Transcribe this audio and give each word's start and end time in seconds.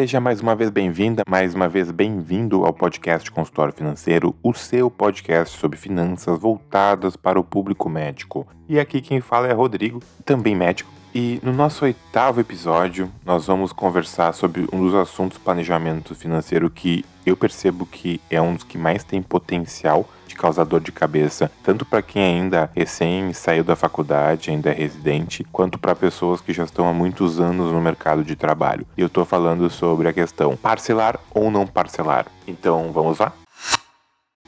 Seja 0.00 0.18
mais 0.18 0.40
uma 0.40 0.56
vez 0.56 0.70
bem-vinda, 0.70 1.24
mais 1.28 1.54
uma 1.54 1.68
vez 1.68 1.90
bem-vindo 1.90 2.64
ao 2.64 2.72
podcast 2.72 3.30
Consultório 3.30 3.74
Financeiro, 3.74 4.34
o 4.42 4.54
seu 4.54 4.90
podcast 4.90 5.58
sobre 5.58 5.76
finanças 5.76 6.38
voltadas 6.38 7.16
para 7.16 7.38
o 7.38 7.44
público 7.44 7.86
médico. 7.86 8.48
E 8.66 8.80
aqui 8.80 9.02
quem 9.02 9.20
fala 9.20 9.48
é 9.48 9.52
Rodrigo, 9.52 10.00
também 10.24 10.56
médico. 10.56 10.99
E 11.14 11.40
no 11.42 11.52
nosso 11.52 11.84
oitavo 11.84 12.40
episódio, 12.40 13.10
nós 13.24 13.46
vamos 13.46 13.72
conversar 13.72 14.32
sobre 14.32 14.68
um 14.72 14.84
dos 14.84 14.94
assuntos 14.94 15.38
planejamento 15.38 16.14
financeiro 16.14 16.70
que 16.70 17.04
eu 17.26 17.36
percebo 17.36 17.84
que 17.84 18.20
é 18.30 18.40
um 18.40 18.54
dos 18.54 18.62
que 18.62 18.78
mais 18.78 19.02
tem 19.02 19.20
potencial 19.20 20.08
de 20.26 20.36
causar 20.36 20.64
dor 20.64 20.80
de 20.80 20.92
cabeça, 20.92 21.50
tanto 21.64 21.84
para 21.84 22.00
quem 22.00 22.22
ainda 22.22 22.70
recém 22.74 23.32
saiu 23.32 23.64
da 23.64 23.74
faculdade, 23.74 24.50
ainda 24.50 24.70
é 24.70 24.74
residente, 24.74 25.44
quanto 25.50 25.78
para 25.78 25.96
pessoas 25.96 26.40
que 26.40 26.52
já 26.52 26.62
estão 26.62 26.88
há 26.88 26.92
muitos 26.92 27.40
anos 27.40 27.72
no 27.72 27.80
mercado 27.80 28.22
de 28.22 28.36
trabalho. 28.36 28.86
E 28.96 29.00
eu 29.00 29.08
estou 29.08 29.24
falando 29.24 29.68
sobre 29.68 30.08
a 30.08 30.12
questão 30.12 30.56
parcelar 30.56 31.18
ou 31.34 31.50
não 31.50 31.66
parcelar. 31.66 32.26
Então, 32.46 32.92
vamos 32.92 33.18
lá? 33.18 33.32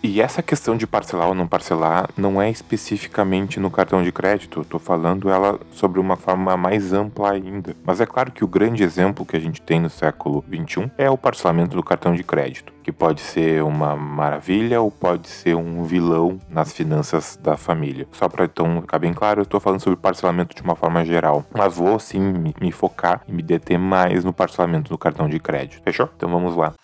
E 0.05 0.21
essa 0.21 0.43
questão 0.43 0.77
de 0.77 0.85
parcelar 0.85 1.29
ou 1.29 1.35
não 1.35 1.47
parcelar 1.47 2.11
não 2.17 2.43
é 2.43 2.51
especificamente 2.51 3.61
no 3.61 3.71
cartão 3.71 4.03
de 4.03 4.11
crédito, 4.11 4.63
estou 4.63 4.81
falando 4.81 5.31
ela 5.31 5.61
sobre 5.71 6.01
uma 6.01 6.17
forma 6.17 6.57
mais 6.57 6.93
ampla 6.93 7.31
ainda. 7.31 7.77
Mas 7.85 8.01
é 8.01 8.07
claro 8.07 8.33
que 8.33 8.43
o 8.43 8.49
grande 8.49 8.83
exemplo 8.83 9.25
que 9.25 9.37
a 9.37 9.41
gente 9.41 9.63
tem 9.63 9.79
no 9.79 9.89
século 9.89 10.45
XXI 10.49 10.91
é 10.99 11.09
o 11.09 11.17
parcelamento 11.17 11.77
do 11.77 11.85
cartão 11.85 12.17
de 12.17 12.25
crédito, 12.25 12.73
que 12.83 12.91
pode 12.91 13.21
ser 13.21 13.63
uma 13.63 13.95
maravilha 13.95 14.81
ou 14.81 14.91
pode 14.91 15.29
ser 15.29 15.55
um 15.55 15.85
vilão 15.85 16.41
nas 16.51 16.73
finanças 16.73 17.39
da 17.41 17.57
família. 17.57 18.09
Só 18.11 18.29
para 18.29 18.47
então 18.47 18.81
ficar 18.81 18.99
bem 18.99 19.15
claro, 19.15 19.39
eu 19.39 19.45
estou 19.45 19.61
falando 19.61 19.83
sobre 19.83 20.01
parcelamento 20.01 20.53
de 20.53 20.63
uma 20.63 20.75
forma 20.75 21.05
geral, 21.05 21.47
mas 21.57 21.77
vou 21.77 22.01
sim 22.01 22.21
me 22.61 22.73
focar 22.73 23.23
e 23.29 23.33
me 23.33 23.43
deter 23.43 23.79
mais 23.79 24.25
no 24.25 24.33
parcelamento 24.33 24.91
do 24.91 24.99
cartão 24.99 25.29
de 25.29 25.39
crédito. 25.39 25.81
Fechou? 25.85 26.11
Então 26.17 26.29
vamos 26.29 26.57
lá. 26.57 26.75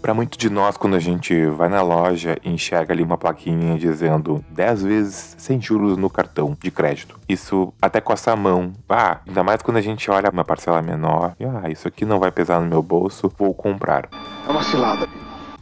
Para 0.00 0.14
muito 0.14 0.38
de 0.38 0.48
nós, 0.48 0.76
quando 0.76 0.94
a 0.94 1.00
gente 1.00 1.46
vai 1.46 1.68
na 1.68 1.82
loja 1.82 2.38
e 2.44 2.50
enxerga 2.50 2.94
ali 2.94 3.02
uma 3.02 3.18
plaquinha 3.18 3.76
dizendo 3.76 4.44
10 4.50 4.82
vezes 4.82 5.34
sem 5.38 5.60
juros 5.60 5.96
no 5.96 6.08
cartão 6.08 6.56
de 6.60 6.70
crédito, 6.70 7.18
isso 7.28 7.74
até 7.82 8.00
coça 8.00 8.32
a 8.32 8.36
mão. 8.36 8.72
Ah, 8.88 9.18
ainda 9.26 9.42
mais 9.42 9.60
quando 9.60 9.76
a 9.76 9.82
gente 9.82 10.10
olha 10.10 10.30
uma 10.30 10.44
parcela 10.44 10.80
menor. 10.80 11.34
E, 11.38 11.44
ah, 11.44 11.68
isso 11.68 11.88
aqui 11.88 12.04
não 12.04 12.20
vai 12.20 12.30
pesar 12.30 12.60
no 12.60 12.66
meu 12.66 12.82
bolso, 12.82 13.30
vou 13.36 13.52
comprar. 13.52 14.08
É 14.46 14.50
uma 14.50 14.62
cilada. 14.62 15.08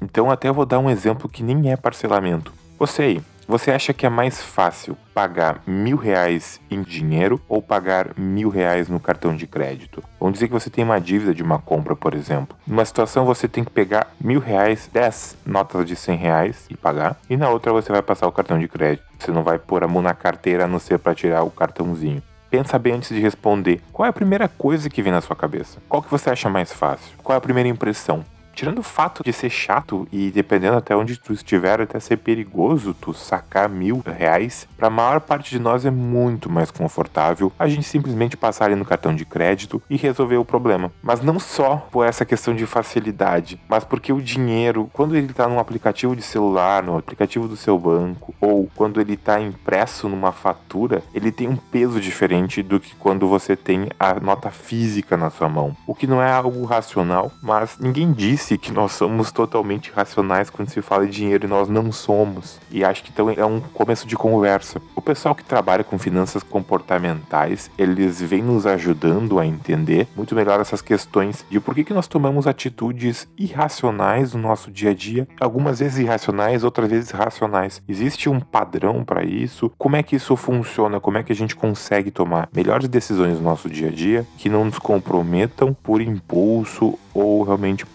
Então 0.02 0.30
até 0.30 0.52
vou 0.52 0.66
dar 0.66 0.78
um 0.78 0.90
exemplo 0.90 1.28
que 1.28 1.42
nem 1.42 1.72
é 1.72 1.76
parcelamento. 1.76 2.52
Você 2.78 3.02
aí, 3.02 3.22
você 3.46 3.70
acha 3.70 3.92
que 3.92 4.04
é 4.04 4.08
mais 4.08 4.42
fácil 4.42 4.96
pagar 5.14 5.62
mil 5.66 5.96
reais 5.96 6.60
em 6.70 6.82
dinheiro 6.82 7.40
ou 7.48 7.62
pagar 7.62 8.10
mil 8.16 8.48
reais 8.48 8.88
no 8.88 8.98
cartão 8.98 9.34
de 9.34 9.46
crédito? 9.46 10.02
Vamos 10.18 10.34
dizer 10.34 10.48
que 10.48 10.52
você 10.52 10.68
tem 10.68 10.84
uma 10.84 11.00
dívida 11.00 11.34
de 11.34 11.42
uma 11.42 11.58
compra, 11.58 11.94
por 11.94 12.14
exemplo. 12.14 12.56
Numa 12.66 12.84
situação 12.84 13.24
você 13.24 13.46
tem 13.46 13.64
que 13.64 13.70
pegar 13.70 14.08
mil 14.20 14.40
reais, 14.40 14.90
dez 14.92 15.36
notas 15.46 15.86
de 15.86 15.94
cem 15.94 16.16
reais 16.16 16.66
e 16.68 16.76
pagar, 16.76 17.16
e 17.30 17.36
na 17.36 17.48
outra 17.48 17.72
você 17.72 17.92
vai 17.92 18.02
passar 18.02 18.26
o 18.26 18.32
cartão 18.32 18.58
de 18.58 18.68
crédito. 18.68 19.04
Você 19.18 19.30
não 19.30 19.42
vai 19.42 19.58
pôr 19.58 19.84
a 19.84 19.88
mão 19.88 20.02
na 20.02 20.14
carteira 20.14 20.64
a 20.64 20.68
não 20.68 20.78
ser 20.78 20.98
para 20.98 21.14
tirar 21.14 21.42
o 21.42 21.50
cartãozinho. 21.50 22.22
Pensa 22.50 22.78
bem 22.78 22.94
antes 22.94 23.08
de 23.08 23.20
responder. 23.20 23.80
Qual 23.92 24.06
é 24.06 24.10
a 24.10 24.12
primeira 24.12 24.48
coisa 24.48 24.88
que 24.88 25.02
vem 25.02 25.12
na 25.12 25.20
sua 25.20 25.34
cabeça? 25.34 25.78
Qual 25.88 26.02
que 26.02 26.10
você 26.10 26.30
acha 26.30 26.48
mais 26.48 26.72
fácil? 26.72 27.16
Qual 27.22 27.34
é 27.34 27.38
a 27.38 27.40
primeira 27.40 27.68
impressão? 27.68 28.24
Tirando 28.56 28.78
o 28.78 28.82
fato 28.82 29.22
de 29.22 29.34
ser 29.34 29.50
chato 29.50 30.08
e 30.10 30.30
dependendo 30.30 30.78
até 30.78 30.96
onde 30.96 31.18
tu 31.18 31.34
estiver, 31.34 31.78
até 31.78 32.00
ser 32.00 32.16
perigoso 32.16 32.94
tu 32.94 33.12
sacar 33.12 33.68
mil 33.68 34.02
reais, 34.02 34.66
para 34.78 34.86
a 34.86 34.90
maior 34.90 35.20
parte 35.20 35.50
de 35.50 35.58
nós 35.58 35.84
é 35.84 35.90
muito 35.90 36.48
mais 36.48 36.70
confortável 36.70 37.52
a 37.58 37.68
gente 37.68 37.82
simplesmente 37.82 38.34
passar 38.34 38.64
ali 38.64 38.74
no 38.74 38.86
cartão 38.86 39.14
de 39.14 39.26
crédito 39.26 39.82
e 39.90 39.98
resolver 39.98 40.38
o 40.38 40.44
problema. 40.44 40.90
Mas 41.02 41.20
não 41.20 41.38
só 41.38 41.86
por 41.90 42.06
essa 42.06 42.24
questão 42.24 42.56
de 42.56 42.64
facilidade, 42.64 43.60
mas 43.68 43.84
porque 43.84 44.10
o 44.10 44.22
dinheiro, 44.22 44.88
quando 44.90 45.14
ele 45.14 45.30
está 45.30 45.46
num 45.46 45.58
aplicativo 45.58 46.16
de 46.16 46.22
celular, 46.22 46.82
no 46.82 46.96
aplicativo 46.96 47.46
do 47.46 47.58
seu 47.58 47.78
banco, 47.78 48.34
ou 48.40 48.70
quando 48.74 49.02
ele 49.02 49.14
está 49.14 49.38
impresso 49.38 50.08
numa 50.08 50.32
fatura, 50.32 51.02
ele 51.12 51.30
tem 51.30 51.46
um 51.46 51.56
peso 51.56 52.00
diferente 52.00 52.62
do 52.62 52.80
que 52.80 52.94
quando 52.94 53.28
você 53.28 53.54
tem 53.54 53.90
a 54.00 54.14
nota 54.18 54.50
física 54.50 55.14
na 55.14 55.28
sua 55.28 55.46
mão. 55.46 55.76
O 55.86 55.94
que 55.94 56.06
não 56.06 56.22
é 56.22 56.32
algo 56.32 56.64
racional, 56.64 57.30
mas 57.42 57.76
ninguém 57.78 58.12
disse 58.12 58.45
que 58.54 58.70
nós 58.70 58.92
somos 58.92 59.32
totalmente 59.32 59.90
racionais 59.90 60.50
quando 60.50 60.68
se 60.68 60.82
fala 60.82 61.06
de 61.06 61.12
dinheiro 61.12 61.46
e 61.46 61.48
nós 61.48 61.68
não 61.68 61.90
somos. 61.90 62.60
E 62.70 62.84
acho 62.84 63.02
que 63.02 63.10
então 63.10 63.30
é 63.30 63.44
um 63.44 63.60
começo 63.60 64.06
de 64.06 64.16
conversa. 64.16 64.80
O 64.94 65.00
pessoal 65.00 65.34
que 65.34 65.42
trabalha 65.42 65.82
com 65.82 65.98
finanças 65.98 66.42
comportamentais, 66.42 67.70
eles 67.78 68.20
vêm 68.20 68.42
nos 68.42 68.66
ajudando 68.66 69.38
a 69.38 69.46
entender 69.46 70.06
muito 70.14 70.34
melhor 70.34 70.60
essas 70.60 70.82
questões 70.82 71.44
de 71.48 71.58
por 71.58 71.74
que, 71.74 71.82
que 71.82 71.94
nós 71.94 72.06
tomamos 72.06 72.46
atitudes 72.46 73.26
irracionais 73.38 74.34
no 74.34 74.40
nosso 74.40 74.70
dia 74.70 74.90
a 74.90 74.94
dia, 74.94 75.26
algumas 75.40 75.78
vezes 75.78 75.98
irracionais, 75.98 76.62
outras 76.62 76.90
vezes 76.90 77.10
racionais. 77.10 77.82
Existe 77.88 78.28
um 78.28 78.38
padrão 78.38 79.02
para 79.02 79.24
isso? 79.24 79.72
Como 79.78 79.96
é 79.96 80.02
que 80.02 80.16
isso 80.16 80.36
funciona? 80.36 81.00
Como 81.00 81.16
é 81.16 81.22
que 81.22 81.32
a 81.32 81.36
gente 81.36 81.56
consegue 81.56 82.10
tomar 82.10 82.48
melhores 82.54 82.88
decisões 82.88 83.38
no 83.38 83.44
nosso 83.44 83.70
dia 83.70 83.88
a 83.88 83.92
dia 83.92 84.26
que 84.36 84.48
não 84.48 84.64
nos 84.64 84.78
comprometam 84.78 85.74
por 85.82 86.00
impulso 86.00 86.98
ou 87.16 87.42
realmente 87.42 87.86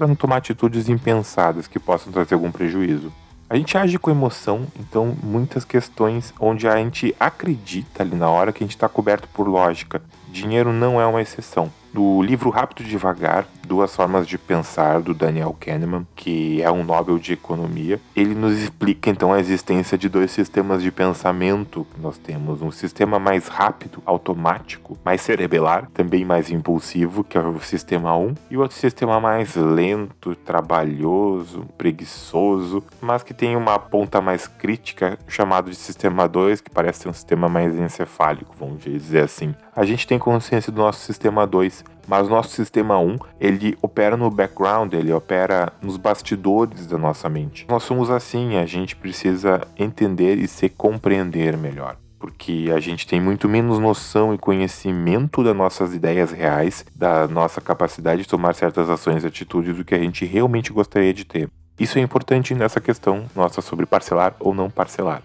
para 0.00 0.08
não 0.08 0.14
tomar 0.14 0.36
atitudes 0.36 0.88
impensadas 0.88 1.66
que 1.66 1.78
possam 1.78 2.10
trazer 2.10 2.32
algum 2.32 2.50
prejuízo. 2.50 3.12
A 3.50 3.56
gente 3.56 3.76
age 3.76 3.98
com 3.98 4.10
emoção, 4.10 4.66
então 4.78 5.14
muitas 5.22 5.62
questões 5.62 6.32
onde 6.40 6.66
a 6.66 6.76
gente 6.76 7.14
acredita 7.20 8.02
ali 8.02 8.16
na 8.16 8.30
hora 8.30 8.50
que 8.50 8.64
a 8.64 8.66
gente 8.66 8.74
está 8.74 8.88
coberto 8.88 9.28
por 9.28 9.46
lógica. 9.46 10.00
Dinheiro 10.28 10.72
não 10.72 10.98
é 10.98 11.04
uma 11.04 11.20
exceção. 11.20 11.70
Do 11.92 12.22
livro 12.22 12.50
Rápido 12.50 12.82
e 12.82 12.88
Devagar, 12.88 13.46
Duas 13.66 13.94
Formas 13.94 14.26
de 14.26 14.38
Pensar, 14.38 15.00
do 15.00 15.12
Daniel 15.12 15.56
Kahneman, 15.58 16.06
que 16.14 16.62
é 16.62 16.70
um 16.70 16.84
Nobel 16.84 17.18
de 17.18 17.32
Economia, 17.32 18.00
ele 18.14 18.34
nos 18.34 18.58
explica 18.58 19.10
então 19.10 19.32
a 19.32 19.40
existência 19.40 19.98
de 19.98 20.08
dois 20.08 20.30
sistemas 20.30 20.82
de 20.82 20.90
pensamento 20.90 21.86
que 21.92 22.00
nós 22.00 22.16
temos. 22.16 22.62
Um 22.62 22.70
sistema 22.70 23.18
mais 23.18 23.48
rápido, 23.48 24.02
automático, 24.06 24.98
mais 25.04 25.20
cerebelar, 25.20 25.88
também 25.94 26.24
mais 26.24 26.50
impulsivo, 26.50 27.24
que 27.24 27.36
é 27.36 27.40
o 27.40 27.60
sistema 27.60 28.16
1, 28.16 28.34
e 28.50 28.56
outro 28.56 28.76
sistema 28.76 29.20
mais 29.20 29.56
lento, 29.56 30.34
trabalhoso, 30.36 31.66
preguiçoso, 31.76 32.82
mas 33.00 33.22
que 33.22 33.34
tem 33.34 33.56
uma 33.56 33.78
ponta 33.78 34.20
mais 34.20 34.46
crítica, 34.46 35.18
chamado 35.26 35.70
de 35.70 35.76
sistema 35.76 36.28
2, 36.28 36.60
que 36.60 36.70
parece 36.70 37.02
ser 37.02 37.08
um 37.08 37.12
sistema 37.12 37.48
mais 37.48 37.74
encefálico, 37.74 38.54
vamos 38.58 38.82
dizer 38.82 39.24
assim. 39.24 39.54
A 39.80 39.84
gente 39.86 40.06
tem 40.06 40.18
consciência 40.18 40.70
do 40.70 40.82
nosso 40.82 41.00
sistema 41.00 41.46
2, 41.46 41.86
mas 42.06 42.28
nosso 42.28 42.50
sistema 42.50 42.98
1, 42.98 43.16
ele 43.40 43.78
opera 43.80 44.14
no 44.14 44.30
background, 44.30 44.92
ele 44.92 45.10
opera 45.10 45.72
nos 45.80 45.96
bastidores 45.96 46.86
da 46.86 46.98
nossa 46.98 47.30
mente. 47.30 47.64
Nós 47.66 47.84
somos 47.84 48.10
assim, 48.10 48.58
a 48.58 48.66
gente 48.66 48.94
precisa 48.94 49.62
entender 49.78 50.36
e 50.36 50.46
se 50.46 50.68
compreender 50.68 51.56
melhor 51.56 51.96
porque 52.18 52.70
a 52.76 52.78
gente 52.78 53.06
tem 53.06 53.18
muito 53.18 53.48
menos 53.48 53.78
noção 53.78 54.34
e 54.34 54.38
conhecimento 54.38 55.42
das 55.42 55.56
nossas 55.56 55.94
ideias 55.94 56.30
reais, 56.30 56.84
da 56.94 57.26
nossa 57.26 57.62
capacidade 57.62 58.20
de 58.20 58.28
tomar 58.28 58.54
certas 58.54 58.90
ações 58.90 59.24
e 59.24 59.26
atitudes 59.26 59.74
do 59.74 59.82
que 59.86 59.94
a 59.94 59.98
gente 59.98 60.26
realmente 60.26 60.70
gostaria 60.70 61.14
de 61.14 61.24
ter. 61.24 61.48
Isso 61.78 61.98
é 61.98 62.02
importante 62.02 62.54
nessa 62.54 62.78
questão 62.78 63.24
nossa 63.34 63.62
sobre 63.62 63.86
parcelar 63.86 64.34
ou 64.38 64.52
não 64.52 64.68
parcelar. 64.68 65.22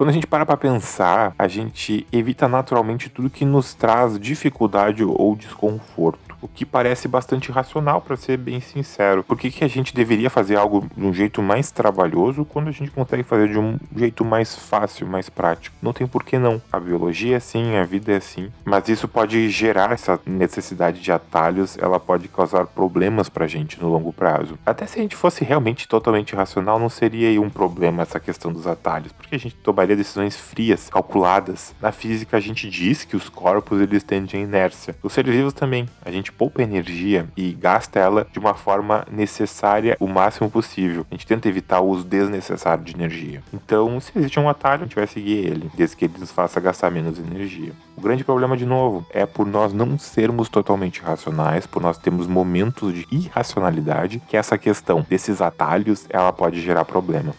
Quando 0.00 0.08
a 0.08 0.12
gente 0.14 0.26
para 0.26 0.46
para 0.46 0.56
pensar, 0.56 1.34
a 1.38 1.46
gente 1.46 2.06
evita 2.10 2.48
naturalmente 2.48 3.10
tudo 3.10 3.28
que 3.28 3.44
nos 3.44 3.74
traz 3.74 4.18
dificuldade 4.18 5.04
ou 5.04 5.36
desconforto 5.36 6.30
o 6.40 6.48
que 6.48 6.64
parece 6.64 7.06
bastante 7.06 7.52
racional, 7.52 8.00
para 8.00 8.16
ser 8.16 8.36
bem 8.36 8.60
sincero. 8.60 9.22
Por 9.22 9.38
que, 9.38 9.50
que 9.50 9.64
a 9.64 9.68
gente 9.68 9.94
deveria 9.94 10.30
fazer 10.30 10.56
algo 10.56 10.86
de 10.96 11.04
um 11.04 11.12
jeito 11.12 11.42
mais 11.42 11.70
trabalhoso 11.70 12.44
quando 12.44 12.68
a 12.68 12.72
gente 12.72 12.90
consegue 12.90 13.22
fazer 13.22 13.48
de 13.48 13.58
um 13.58 13.78
jeito 13.94 14.24
mais 14.24 14.54
fácil, 14.54 15.06
mais 15.06 15.28
prático? 15.28 15.76
Não 15.82 15.92
tem 15.92 16.06
por 16.06 16.24
que 16.24 16.38
não. 16.38 16.60
A 16.72 16.80
biologia 16.80 17.34
é 17.34 17.36
assim, 17.36 17.76
a 17.76 17.84
vida 17.84 18.12
é 18.12 18.16
assim, 18.16 18.50
mas 18.64 18.88
isso 18.88 19.06
pode 19.06 19.50
gerar 19.50 19.92
essa 19.92 20.18
necessidade 20.24 21.00
de 21.00 21.12
atalhos, 21.12 21.76
ela 21.78 22.00
pode 22.00 22.28
causar 22.28 22.66
problemas 22.66 23.28
pra 23.28 23.46
gente 23.46 23.80
no 23.80 23.88
longo 23.88 24.12
prazo. 24.12 24.58
Até 24.64 24.86
se 24.86 24.98
a 24.98 25.02
gente 25.02 25.16
fosse 25.16 25.44
realmente 25.44 25.86
totalmente 25.86 26.34
racional, 26.34 26.78
não 26.78 26.88
seria 26.88 27.40
um 27.40 27.50
problema 27.50 28.02
essa 28.02 28.18
questão 28.18 28.52
dos 28.52 28.66
atalhos, 28.66 29.12
porque 29.12 29.34
a 29.34 29.38
gente 29.38 29.56
tomaria 29.56 29.89
decisões 29.96 30.36
frias, 30.36 30.88
calculadas. 30.88 31.74
Na 31.80 31.92
física 31.92 32.36
a 32.36 32.40
gente 32.40 32.68
diz 32.68 33.04
que 33.04 33.16
os 33.16 33.28
corpos 33.28 33.80
eles 33.80 34.02
tendem 34.02 34.40
à 34.40 34.44
inércia. 34.44 34.96
Os 35.02 35.12
seres 35.12 35.34
vivos 35.34 35.52
também. 35.52 35.88
A 36.04 36.10
gente 36.10 36.32
poupa 36.32 36.62
energia 36.62 37.28
e 37.36 37.52
gasta 37.52 37.98
ela 37.98 38.26
de 38.32 38.38
uma 38.38 38.54
forma 38.54 39.06
necessária 39.10 39.96
o 40.00 40.06
máximo 40.06 40.50
possível. 40.50 41.06
A 41.10 41.14
gente 41.14 41.26
tenta 41.26 41.48
evitar 41.48 41.80
o 41.80 41.88
uso 41.88 42.04
desnecessário 42.04 42.84
de 42.84 42.94
energia. 42.94 43.42
Então, 43.52 44.00
se 44.00 44.12
existe 44.16 44.38
um 44.38 44.48
atalho, 44.48 44.82
a 44.82 44.86
gente 44.86 44.96
vai 44.96 45.06
seguir 45.06 45.38
ele, 45.46 45.70
desde 45.74 45.96
que 45.96 46.04
ele 46.04 46.18
nos 46.18 46.30
faça 46.30 46.60
gastar 46.60 46.90
menos 46.90 47.18
energia. 47.18 47.72
O 47.96 48.00
grande 48.00 48.24
problema, 48.24 48.56
de 48.56 48.64
novo, 48.64 49.06
é 49.10 49.26
por 49.26 49.46
nós 49.46 49.72
não 49.72 49.98
sermos 49.98 50.48
totalmente 50.48 51.02
racionais, 51.02 51.66
por 51.66 51.82
nós 51.82 51.98
termos 51.98 52.26
momentos 52.26 52.94
de 52.94 53.06
irracionalidade, 53.10 54.22
que 54.26 54.36
essa 54.36 54.56
questão 54.56 55.04
desses 55.08 55.40
atalhos, 55.40 56.06
ela 56.08 56.32
pode 56.32 56.60
gerar 56.60 56.84
problema. 56.84 57.34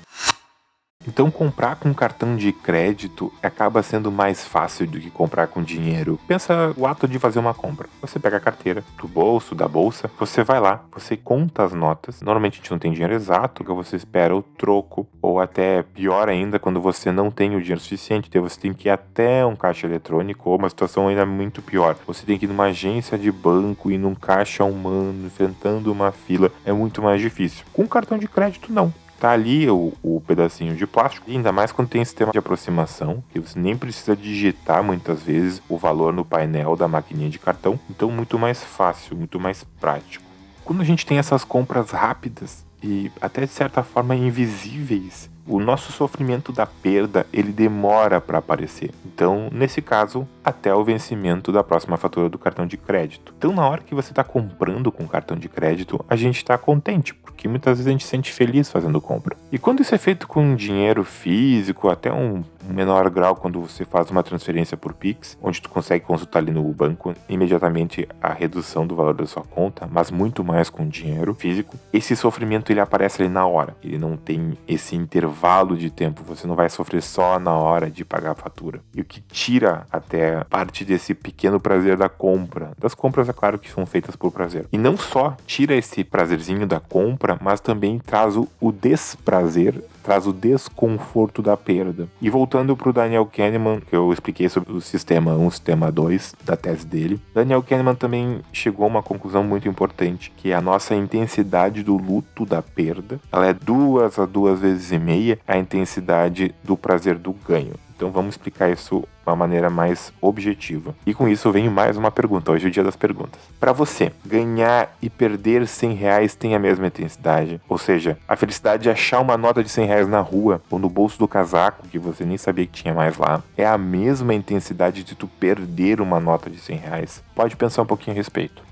Então, 1.08 1.32
comprar 1.32 1.76
com 1.76 1.94
cartão 1.94 2.36
de 2.36 2.52
crédito 2.52 3.32
acaba 3.42 3.82
sendo 3.82 4.12
mais 4.12 4.46
fácil 4.46 4.86
do 4.88 5.00
que 5.00 5.10
comprar 5.10 5.48
com 5.48 5.64
dinheiro. 5.64 6.20
Pensa 6.28 6.74
o 6.78 6.86
ato 6.86 7.08
de 7.08 7.18
fazer 7.18 7.40
uma 7.40 7.54
compra. 7.54 7.90
Você 8.02 8.20
pega 8.20 8.38
a 8.38 8.40
carteira 8.40 8.84
do 8.98 9.08
bolso, 9.08 9.56
da 9.56 9.68
bolsa, 9.68 10.10
você 10.20 10.44
vai 10.44 10.60
lá, 10.60 10.84
você 10.92 11.18
conta 11.18 11.64
as 11.64 11.74
notas. 11.74 12.22
Normalmente 12.22 12.54
a 12.54 12.58
gente 12.58 12.72
não 12.72 12.80
tem 12.80 12.92
dinheiro 12.92 13.14
exato, 13.14 13.64
que 13.64 13.72
você 13.72 13.96
espera 13.96 14.36
o 14.36 14.42
troco, 14.42 15.08
ou 15.22 15.40
até 15.40 15.84
pior 15.84 16.30
ainda, 16.30 16.60
quando 16.60 16.80
você 16.80 17.12
não 17.12 17.32
tem 17.32 17.56
o 17.56 17.62
dinheiro 17.62 17.82
suficiente, 17.82 18.28
então 18.30 18.42
você 18.42 18.60
tem 18.60 18.74
que 18.74 18.88
ir 18.88 18.92
até 18.92 19.46
um 19.46 19.56
caixa 19.56 19.88
eletrônico, 19.88 20.50
ou 20.50 20.58
uma 20.58 20.70
situação 20.70 21.08
ainda 21.08 21.26
muito 21.26 21.62
pior. 21.62 21.96
Você 22.06 22.26
tem 22.26 22.38
que 22.38 22.46
ir 22.46 22.48
numa 22.48 22.66
agência 22.66 23.18
de 23.18 23.32
banco, 23.32 23.92
ir 23.92 23.98
num 23.98 24.14
caixa 24.14 24.64
humano, 24.64 25.26
enfrentando 25.26 25.92
uma 25.92 26.12
fila. 26.12 26.52
É 26.66 26.72
muito 26.72 27.02
mais 27.02 27.20
difícil. 27.20 27.66
Com 27.74 27.88
cartão 27.88 28.18
de 28.18 28.28
crédito, 28.28 28.72
não 28.72 28.94
tá 29.22 29.32
ali 29.32 29.70
o, 29.70 29.94
o 30.02 30.20
pedacinho 30.20 30.76
de 30.76 30.88
plástico, 30.88 31.30
e 31.30 31.36
ainda 31.36 31.52
mais 31.52 31.72
quando 31.72 31.90
tem 31.90 32.04
sistema 32.04 32.32
de 32.32 32.40
aproximação, 32.40 33.24
que 33.32 33.40
você 33.40 33.60
nem 33.60 33.78
precisa 33.78 34.16
digitar 34.16 34.84
muitas 34.84 35.22
vezes 35.22 35.62
o 35.70 35.78
valor 35.78 36.12
no 36.12 36.26
painel 36.26 36.76
da 36.76 36.88
maquininha 36.88 37.30
de 37.30 37.38
cartão, 37.38 37.80
então 37.88 38.10
muito 38.10 38.40
mais 38.40 38.64
fácil, 38.64 39.16
muito 39.16 39.40
mais 39.40 39.64
prático. 39.80 40.26
Quando 40.66 40.82
a 40.82 40.86
gente 40.86 41.06
tem 41.06 41.20
essas 41.20 41.44
compras 41.44 41.92
rápidas 41.92 42.66
e 42.82 43.12
até 43.22 43.46
de 43.46 43.52
certa 43.52 43.84
forma 43.84 44.16
invisíveis, 44.16 45.30
o 45.48 45.60
nosso 45.60 45.92
sofrimento 45.92 46.52
da 46.52 46.66
perda 46.66 47.26
ele 47.32 47.52
demora 47.52 48.22
para 48.22 48.38
aparecer. 48.38 48.92
Então, 49.06 49.50
nesse 49.52 49.82
caso, 49.82 50.28
até 50.44 50.74
o 50.74 50.84
vencimento 50.84 51.52
da 51.52 51.64
próxima 51.64 51.98
fatura 51.98 52.30
do 52.30 52.38
cartão 52.38 52.66
de 52.66 52.78
crédito. 52.78 53.34
Então, 53.38 53.54
na 53.54 53.68
hora 53.68 53.82
que 53.82 53.96
você 53.96 54.12
está 54.12 54.24
comprando 54.24 54.92
com 54.92 55.08
cartão 55.08 55.38
de 55.38 55.50
crédito, 55.50 56.04
a 56.10 56.16
gente 56.16 56.38
está 56.38 56.58
contente, 56.58 57.14
porque 57.14 57.48
muitas 57.48 57.78
vezes 57.78 57.88
a 57.88 57.92
gente 57.92 58.04
se 58.04 58.10
sente 58.10 58.32
feliz 58.32 58.70
fazendo 58.70 59.02
compra. 59.02 59.36
E 59.52 59.58
quando 59.58 59.82
isso 59.82 59.96
é 59.96 59.98
feito 59.98 60.28
com 60.28 60.56
dinheiro 60.56 61.04
físico, 61.04 61.90
até 61.90 62.12
um 62.12 62.44
menor 62.70 63.10
grau 63.10 63.36
quando 63.36 63.60
você 63.60 63.84
faz 63.84 64.10
uma 64.12 64.24
transferência 64.24 64.78
por 64.78 64.94
Pix, 64.94 65.38
onde 65.42 65.62
tu 65.62 65.70
consegue 65.70 66.06
consultar 66.06 66.40
ali 66.40 66.52
no 66.52 66.64
banco 66.72 67.14
imediatamente 67.28 68.08
a 68.22 68.32
redução 68.32 68.86
do 68.86 68.96
valor 68.96 69.16
da 69.16 69.26
sua 69.26 69.44
conta, 69.44 69.88
mas 69.92 70.12
muito 70.12 70.44
mais 70.44 70.70
com 70.70 70.88
dinheiro 70.88 71.34
físico, 71.34 71.76
esse 71.92 72.16
sofrimento 72.16 72.72
ele 72.72 72.80
aparece 72.80 73.22
ali 73.22 73.32
na 73.32 73.46
hora. 73.46 73.76
Ele 73.84 73.98
não 73.98 74.16
tem 74.16 74.58
esse 74.68 74.96
intervalo 74.96 75.31
de 75.78 75.90
tempo, 75.90 76.24
você 76.24 76.46
não 76.46 76.56
vai 76.56 76.70
sofrer 76.70 77.02
só 77.02 77.40
na 77.40 77.54
hora 77.54 77.90
de 77.90 78.06
pagar 78.06 78.32
a 78.32 78.36
fatura. 78.36 78.82
E 78.94 79.02
o 79.02 79.06
que 79.06 79.22
tira 79.22 79.86
até 79.92 80.44
parte 80.46 80.86
desse 80.86 81.14
pequeno 81.14 81.60
prazer 81.60 81.98
da 81.98 82.10
compra. 82.10 82.72
Das 82.78 82.94
compras, 82.94 83.30
é 83.30 83.34
claro 83.34 83.58
que 83.58 83.72
são 83.72 83.86
feitas 83.86 84.16
por 84.16 84.32
prazer. 84.32 84.68
E 84.72 84.78
não 84.78 84.98
só 84.98 85.36
tira 85.46 85.76
esse 85.76 86.04
prazerzinho 86.04 86.68
da 86.68 86.80
compra, 86.80 87.38
mas 87.42 87.60
também 87.60 88.00
traz 88.00 88.36
o, 88.36 88.48
o 88.60 88.72
desprazer 88.72 89.84
traz 90.04 90.28
o 90.28 90.34
desconforto 90.34 91.42
da 91.42 91.56
perda. 91.56 92.08
E 92.22 92.30
voltando 92.30 92.76
para 92.76 92.90
o 92.90 92.94
Daniel 92.94 93.26
Kahneman, 93.26 93.80
que 93.80 93.96
eu 93.96 94.12
expliquei 94.12 94.50
sobre 94.50 94.74
o 94.74 94.82
sistema 94.82 95.34
1, 95.34 95.52
sistema 95.52 95.92
2 95.92 96.36
da 96.44 96.56
tese 96.56 96.86
dele, 96.86 97.20
Daniel 97.34 97.64
Kahneman 97.64 97.96
também 97.96 98.42
chegou 98.52 98.86
a 98.86 98.90
uma 98.90 99.04
conclusão 99.04 99.44
muito 99.44 99.68
importante, 99.68 100.32
que 100.38 100.52
é 100.52 100.56
a 100.56 100.62
nossa 100.62 100.96
intensidade 100.96 101.84
do 101.84 101.98
luto 101.98 102.46
da 102.46 102.62
perda, 102.62 103.20
ela 103.32 103.48
é 103.48 103.54
duas 103.54 104.18
a 104.20 104.26
duas 104.26 104.60
vezes 104.60 104.92
e 104.92 105.00
meia 105.00 105.40
a 105.48 105.58
intensidade 105.58 106.54
do 106.64 106.76
prazer 106.78 107.18
do 107.18 107.34
ganho. 107.34 107.74
Então 108.02 108.10
vamos 108.10 108.34
explicar 108.34 108.68
isso 108.72 109.02
de 109.02 109.30
uma 109.30 109.36
maneira 109.36 109.70
mais 109.70 110.12
objetiva. 110.20 110.96
E 111.06 111.14
com 111.14 111.28
isso 111.28 111.52
vem 111.52 111.70
mais 111.70 111.96
uma 111.96 112.10
pergunta. 112.10 112.52
Hoje 112.52 112.66
é 112.66 112.68
o 112.68 112.72
dia 112.72 112.84
das 112.84 112.96
perguntas. 112.96 113.40
Para 113.60 113.72
você, 113.72 114.12
ganhar 114.26 114.98
e 115.00 115.08
perder 115.08 115.68
100 115.68 115.94
reais 115.94 116.34
tem 116.34 116.56
a 116.56 116.60
mesma 116.60 116.88
intensidade? 116.88 117.62
Ou 117.70 117.78
seja, 117.78 118.18
a 118.28 118.36
felicidade 118.36 118.82
de 118.82 118.90
achar 118.90 119.20
uma 119.20 119.38
nota 119.38 119.64
de 119.64 119.70
100 119.70 119.86
reais 119.86 120.08
na 120.08 120.20
rua 120.20 120.64
ou 120.68 120.80
no 120.80 120.90
bolso 120.90 121.20
do 121.20 121.28
casaco 121.28 121.88
que 121.90 122.00
você 122.00 122.26
nem 122.26 122.40
sabia 122.40 122.66
que 122.66 122.82
tinha 122.82 122.96
mais 122.96 123.20
lá 123.20 123.44
é 123.56 123.68
a 123.68 123.78
mesma 123.78 124.34
intensidade 124.34 125.04
de 125.04 125.14
tu 125.14 125.28
perder 125.28 126.02
uma 126.02 126.20
nota 126.20 126.50
de 126.50 126.58
100 126.58 126.78
reais? 126.78 127.24
Pode 127.36 127.56
pensar 127.56 127.84
um 127.84 127.86
pouquinho 127.86 128.16
a 128.16 128.18
respeito. 128.18 128.71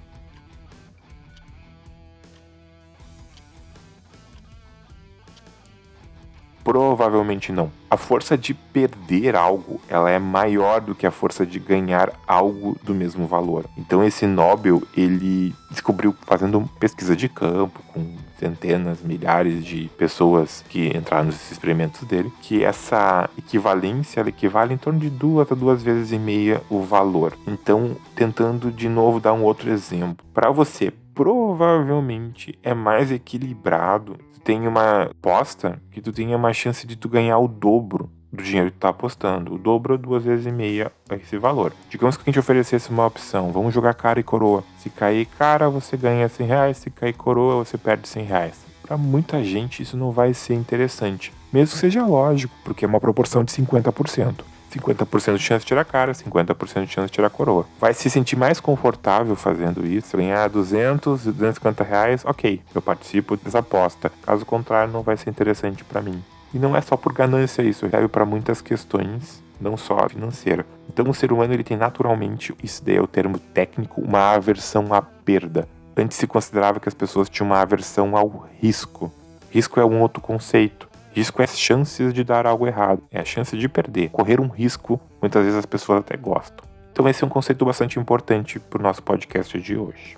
Provavelmente 6.63 7.51
não. 7.51 7.71
A 7.89 7.97
força 7.97 8.37
de 8.37 8.53
perder 8.53 9.35
algo, 9.35 9.81
ela 9.87 10.09
é 10.09 10.19
maior 10.19 10.81
do 10.81 10.93
que 10.93 11.07
a 11.07 11.11
força 11.11 11.45
de 11.45 11.59
ganhar 11.59 12.11
algo 12.27 12.77
do 12.83 12.93
mesmo 12.93 13.25
valor. 13.25 13.65
Então 13.77 14.03
esse 14.03 14.27
Nobel, 14.27 14.83
ele 14.95 15.53
descobriu 15.69 16.15
fazendo 16.25 16.69
pesquisa 16.79 17.15
de 17.15 17.27
campo 17.27 17.81
com 17.93 18.15
centenas, 18.39 19.01
milhares 19.01 19.63
de 19.65 19.89
pessoas 19.97 20.63
que 20.69 20.95
entraram 20.95 21.25
nesses 21.25 21.51
experimentos 21.51 22.07
dele, 22.07 22.31
que 22.41 22.63
essa 22.63 23.29
equivalência 23.37 24.21
ela 24.21 24.29
equivale 24.29 24.73
em 24.73 24.77
torno 24.77 24.99
de 24.99 25.09
duas 25.09 25.51
a 25.51 25.55
duas 25.55 25.83
vezes 25.83 26.11
e 26.11 26.17
meia 26.17 26.61
o 26.69 26.81
valor. 26.81 27.33
Então, 27.45 27.97
tentando 28.15 28.71
de 28.71 28.87
novo 28.87 29.19
dar 29.19 29.33
um 29.33 29.43
outro 29.43 29.69
exemplo, 29.69 30.25
para 30.33 30.49
você 30.51 30.91
provavelmente 31.19 32.57
é 32.63 32.73
mais 32.73 33.11
equilibrado 33.11 34.15
tem 34.41 34.65
uma 34.65 35.03
aposta 35.03 35.81
que 35.91 35.99
tu 35.99 36.13
tenha 36.13 36.37
uma 36.37 36.53
chance 36.53 36.87
de 36.87 36.95
tu 36.95 37.09
ganhar 37.09 37.37
o 37.39 37.47
dobro 37.47 38.09
do 38.31 38.41
dinheiro 38.41 38.71
que 38.71 38.77
tu 38.77 38.79
tá 38.79 38.87
apostando. 38.87 39.53
O 39.53 39.57
dobro 39.57 39.97
duas 39.97 40.23
vezes 40.23 40.45
e 40.45 40.51
meia 40.51 40.93
esse 41.11 41.37
valor. 41.37 41.73
Digamos 41.89 42.15
que 42.15 42.23
a 42.23 42.25
gente 42.25 42.39
oferecesse 42.39 42.89
uma 42.89 43.05
opção, 43.05 43.51
vamos 43.51 43.73
jogar 43.73 43.93
cara 43.95 44.17
e 44.17 44.23
coroa. 44.23 44.63
Se 44.77 44.89
cair 44.89 45.25
cara, 45.25 45.69
você 45.69 45.97
ganha 45.97 46.29
100 46.29 46.47
reais, 46.47 46.77
se 46.77 46.89
cair 46.89 47.13
coroa, 47.13 47.65
você 47.65 47.77
perde 47.77 48.07
100 48.07 48.23
reais. 48.23 48.65
Para 48.81 48.95
muita 48.97 49.43
gente 49.43 49.83
isso 49.83 49.97
não 49.97 50.11
vai 50.11 50.33
ser 50.33 50.53
interessante. 50.53 51.33
Mesmo 51.51 51.73
que 51.73 51.81
seja 51.81 52.05
lógico, 52.05 52.55
porque 52.63 52.85
é 52.85 52.87
uma 52.87 53.01
proporção 53.01 53.43
de 53.43 53.51
50%. 53.51 54.35
50% 54.69 55.37
de 55.37 55.43
chance 55.43 55.61
de 55.61 55.67
tirar 55.67 55.85
cara, 55.85 56.11
50% 56.13 56.85
de 56.85 56.91
chance 56.91 57.07
de 57.07 57.13
tirar 57.13 57.29
coroa. 57.29 57.65
Vai 57.79 57.93
se 57.93 58.09
sentir 58.09 58.35
mais 58.35 58.59
confortável 58.59 59.35
fazendo 59.35 59.85
isso, 59.85 60.17
ganhar 60.17 60.49
200, 60.49 61.25
250 61.25 61.83
reais, 61.83 62.23
ok, 62.25 62.61
eu 62.73 62.81
participo 62.81 63.35
dessa 63.37 63.59
aposta. 63.59 64.11
Caso 64.23 64.45
contrário, 64.45 64.93
não 64.93 65.01
vai 65.01 65.17
ser 65.17 65.29
interessante 65.29 65.83
para 65.83 66.01
mim. 66.01 66.23
E 66.53 66.57
não 66.57 66.75
é 66.75 66.81
só 66.81 66.97
por 66.97 67.13
ganância 67.13 67.61
isso, 67.61 67.89
serve 67.89 68.07
para 68.07 68.25
muitas 68.25 68.61
questões, 68.61 69.43
não 69.61 69.77
só 69.77 70.09
financeira. 70.09 70.65
Então 70.91 71.07
o 71.09 71.13
ser 71.13 71.31
humano 71.31 71.53
ele 71.53 71.63
tem 71.63 71.77
naturalmente, 71.77 72.55
isso 72.63 72.83
daí 72.83 72.95
é 72.95 73.01
o 73.01 73.07
termo 73.07 73.37
técnico, 73.37 74.01
uma 74.01 74.33
aversão 74.33 74.93
à 74.93 75.01
perda. 75.01 75.67
Antes 75.95 76.17
se 76.17 76.25
considerava 76.25 76.79
que 76.79 76.87
as 76.87 76.95
pessoas 76.95 77.29
tinham 77.29 77.47
uma 77.47 77.59
aversão 77.59 78.15
ao 78.15 78.47
risco. 78.59 79.11
Risco 79.51 79.79
é 79.79 79.85
um 79.85 79.99
outro 80.01 80.21
conceito. 80.21 80.88
Risco 81.11 81.41
é 81.41 81.47
chances 81.47 82.13
de 82.13 82.23
dar 82.23 82.45
algo 82.45 82.67
errado, 82.67 83.03
é 83.11 83.19
a 83.19 83.25
chance 83.25 83.57
de 83.57 83.67
perder. 83.67 84.09
Correr 84.09 84.39
um 84.39 84.47
risco, 84.47 84.99
muitas 85.21 85.43
vezes 85.43 85.57
as 85.57 85.65
pessoas 85.65 85.99
até 85.99 86.15
gostam. 86.15 86.67
Então 86.91 87.07
esse 87.07 87.23
é 87.23 87.27
um 87.27 87.29
conceito 87.29 87.65
bastante 87.65 87.99
importante 87.99 88.59
para 88.59 88.79
o 88.79 88.83
nosso 88.83 89.01
podcast 89.01 89.59
de 89.59 89.75
hoje. 89.75 90.17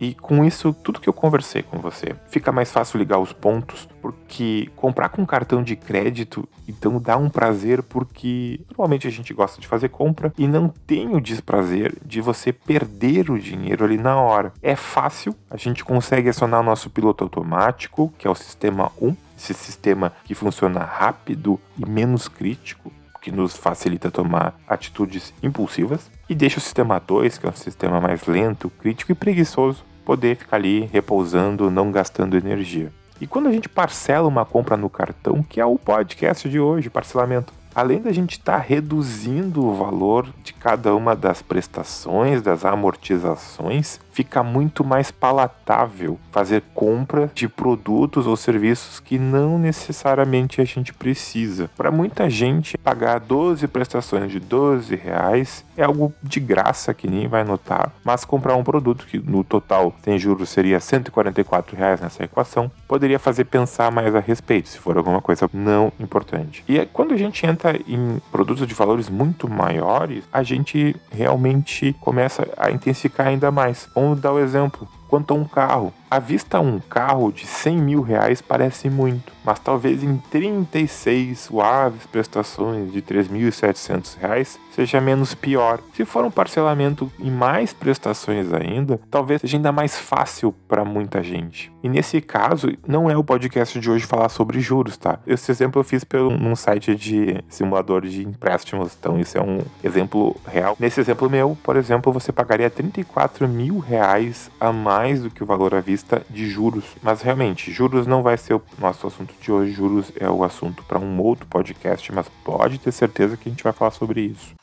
E 0.00 0.14
com 0.14 0.44
isso, 0.44 0.72
tudo 0.72 1.00
que 1.00 1.08
eu 1.08 1.12
conversei 1.12 1.62
com 1.62 1.78
você, 1.78 2.14
fica 2.28 2.52
mais 2.52 2.70
fácil 2.70 2.98
ligar 2.98 3.18
os 3.18 3.32
pontos, 3.32 3.88
porque 4.00 4.70
comprar 4.76 5.08
com 5.08 5.26
cartão 5.26 5.62
de 5.62 5.74
crédito, 5.74 6.48
então 6.68 7.00
dá 7.00 7.16
um 7.16 7.28
prazer, 7.28 7.82
porque 7.82 8.60
normalmente 8.68 9.08
a 9.08 9.10
gente 9.10 9.34
gosta 9.34 9.60
de 9.60 9.66
fazer 9.66 9.88
compra 9.88 10.32
e 10.38 10.46
não 10.46 10.68
tem 10.68 11.14
o 11.14 11.20
desprazer 11.20 11.96
de 12.04 12.20
você 12.20 12.52
perder 12.52 13.30
o 13.30 13.38
dinheiro 13.38 13.84
ali 13.84 13.98
na 13.98 14.20
hora. 14.20 14.52
É 14.62 14.76
fácil, 14.76 15.34
a 15.50 15.56
gente 15.56 15.84
consegue 15.84 16.28
acionar 16.28 16.60
o 16.60 16.64
nosso 16.64 16.90
piloto 16.90 17.24
automático, 17.24 18.12
que 18.16 18.28
é 18.28 18.30
o 18.30 18.34
sistema 18.34 18.92
1, 19.00 19.16
esse 19.36 19.54
sistema 19.54 20.12
que 20.24 20.34
funciona 20.34 20.80
rápido 20.80 21.58
e 21.76 21.88
menos 21.88 22.28
crítico, 22.28 22.92
que 23.20 23.32
nos 23.32 23.56
facilita 23.56 24.10
tomar 24.10 24.54
atitudes 24.66 25.34
impulsivas, 25.42 26.10
e 26.28 26.34
deixa 26.34 26.58
o 26.58 26.60
sistema 26.60 26.98
2, 27.00 27.38
que 27.38 27.46
é 27.46 27.48
um 27.48 27.56
sistema 27.56 28.00
mais 28.00 28.26
lento, 28.26 28.70
crítico 28.70 29.12
e 29.12 29.14
preguiçoso, 29.14 29.84
poder 30.08 30.36
ficar 30.36 30.56
ali 30.56 30.88
repousando, 30.90 31.70
não 31.70 31.92
gastando 31.92 32.34
energia. 32.34 32.90
E 33.20 33.26
quando 33.26 33.46
a 33.46 33.52
gente 33.52 33.68
parcela 33.68 34.26
uma 34.26 34.42
compra 34.42 34.74
no 34.74 34.88
cartão, 34.88 35.42
que 35.42 35.60
é 35.60 35.66
o 35.66 35.78
podcast 35.78 36.48
de 36.48 36.58
hoje, 36.58 36.88
parcelamento, 36.88 37.52
além 37.74 38.00
da 38.00 38.12
gente 38.12 38.32
estar 38.32 38.58
tá 38.58 38.58
reduzindo 38.58 39.64
o 39.64 39.74
valor 39.74 40.28
de 40.42 40.52
cada 40.52 40.94
uma 40.94 41.14
das 41.14 41.42
prestações, 41.42 42.42
das 42.42 42.64
amortizações, 42.64 44.00
fica 44.18 44.42
muito 44.42 44.82
mais 44.82 45.12
palatável 45.12 46.18
fazer 46.32 46.64
compra 46.74 47.30
de 47.32 47.48
produtos 47.48 48.26
ou 48.26 48.36
serviços 48.36 48.98
que 48.98 49.16
não 49.16 49.56
necessariamente 49.58 50.60
a 50.60 50.64
gente 50.64 50.92
precisa. 50.92 51.70
Para 51.76 51.92
muita 51.92 52.28
gente, 52.28 52.76
pagar 52.78 53.20
12 53.20 53.68
prestações 53.68 54.32
de 54.32 54.40
12 54.40 54.96
reais 54.96 55.64
é 55.76 55.84
algo 55.84 56.12
de 56.20 56.40
graça 56.40 56.92
que 56.92 57.08
nem 57.08 57.28
vai 57.28 57.44
notar, 57.44 57.92
mas 58.02 58.24
comprar 58.24 58.56
um 58.56 58.64
produto 58.64 59.06
que 59.06 59.18
no 59.18 59.44
total 59.44 59.94
sem 60.02 60.18
juros 60.18 60.48
seria 60.48 60.80
144 60.80 61.76
reais 61.76 62.00
nessa 62.00 62.24
equação, 62.24 62.68
poderia 62.88 63.20
fazer 63.20 63.44
pensar 63.44 63.92
mais 63.92 64.16
a 64.16 64.20
respeito, 64.20 64.68
se 64.68 64.78
for 64.78 64.96
alguma 64.96 65.22
coisa 65.22 65.48
não 65.52 65.92
importante. 66.00 66.64
E 66.68 66.84
quando 66.86 67.14
a 67.14 67.16
gente 67.16 67.46
entra 67.46 67.67
em 67.86 68.20
produtos 68.30 68.66
de 68.66 68.74
valores 68.74 69.08
muito 69.08 69.48
maiores, 69.48 70.24
a 70.32 70.42
gente 70.42 70.94
realmente 71.10 71.94
começa 72.00 72.48
a 72.56 72.70
intensificar 72.70 73.28
ainda 73.28 73.50
mais. 73.50 73.88
Vamos 73.94 74.20
dar 74.20 74.32
o 74.32 74.38
exemplo. 74.38 74.86
quanto 75.08 75.32
a 75.32 75.36
um 75.36 75.44
carro. 75.44 75.92
À 76.10 76.18
vista, 76.18 76.58
um 76.58 76.78
carro 76.78 77.30
de 77.30 77.46
100 77.46 77.76
mil 77.76 78.00
reais 78.00 78.40
parece 78.40 78.88
muito, 78.88 79.30
mas 79.44 79.58
talvez 79.58 80.02
em 80.02 80.16
36 80.30 81.38
suaves 81.38 82.06
prestações 82.06 82.90
de 82.90 83.02
3.700 83.02 84.16
reais 84.18 84.58
seja 84.72 85.00
menos 85.00 85.34
pior. 85.34 85.80
Se 85.92 86.04
for 86.04 86.24
um 86.24 86.30
parcelamento 86.30 87.12
em 87.18 87.30
mais 87.30 87.74
prestações 87.74 88.52
ainda, 88.54 88.98
talvez 89.10 89.40
seja 89.42 89.58
ainda 89.58 89.72
mais 89.72 89.98
fácil 89.98 90.54
para 90.66 90.84
muita 90.84 91.22
gente. 91.22 91.70
E 91.82 91.88
nesse 91.88 92.20
caso, 92.20 92.72
não 92.86 93.10
é 93.10 93.16
o 93.16 93.24
podcast 93.24 93.78
de 93.78 93.90
hoje 93.90 94.06
falar 94.06 94.28
sobre 94.28 94.60
juros, 94.60 94.96
tá? 94.96 95.18
Esse 95.26 95.50
exemplo 95.50 95.80
eu 95.80 95.84
fiz 95.84 96.04
pelo, 96.04 96.30
num 96.30 96.56
site 96.56 96.94
de 96.94 97.42
simulador 97.48 98.02
de 98.06 98.26
empréstimos, 98.26 98.96
então 98.98 99.18
isso 99.18 99.36
é 99.36 99.42
um 99.42 99.58
exemplo 99.84 100.34
real. 100.46 100.76
Nesse 100.80 101.00
exemplo 101.00 101.28
meu, 101.28 101.58
por 101.62 101.76
exemplo, 101.76 102.12
você 102.12 102.32
pagaria 102.32 102.70
34 102.70 103.46
mil 103.46 103.78
reais 103.78 104.50
a 104.58 104.72
mais 104.72 105.22
do 105.22 105.30
que 105.30 105.42
o 105.42 105.46
valor 105.46 105.74
à 105.74 105.80
vista 105.80 105.97
de 106.30 106.48
juros. 106.48 106.84
Mas 107.02 107.22
realmente, 107.22 107.72
juros 107.72 108.06
não 108.06 108.22
vai 108.22 108.36
ser 108.36 108.54
o 108.54 108.62
nosso 108.78 109.06
assunto 109.06 109.34
de 109.40 109.50
hoje, 109.50 109.72
juros 109.72 110.12
é 110.16 110.28
o 110.28 110.44
assunto 110.44 110.82
para 110.84 110.98
um 110.98 111.20
outro 111.20 111.46
podcast, 111.46 112.12
mas 112.12 112.28
pode 112.44 112.78
ter 112.78 112.92
certeza 112.92 113.36
que 113.36 113.48
a 113.48 113.52
gente 113.52 113.64
vai 113.64 113.72
falar 113.72 113.90
sobre 113.90 114.20
isso. 114.20 114.54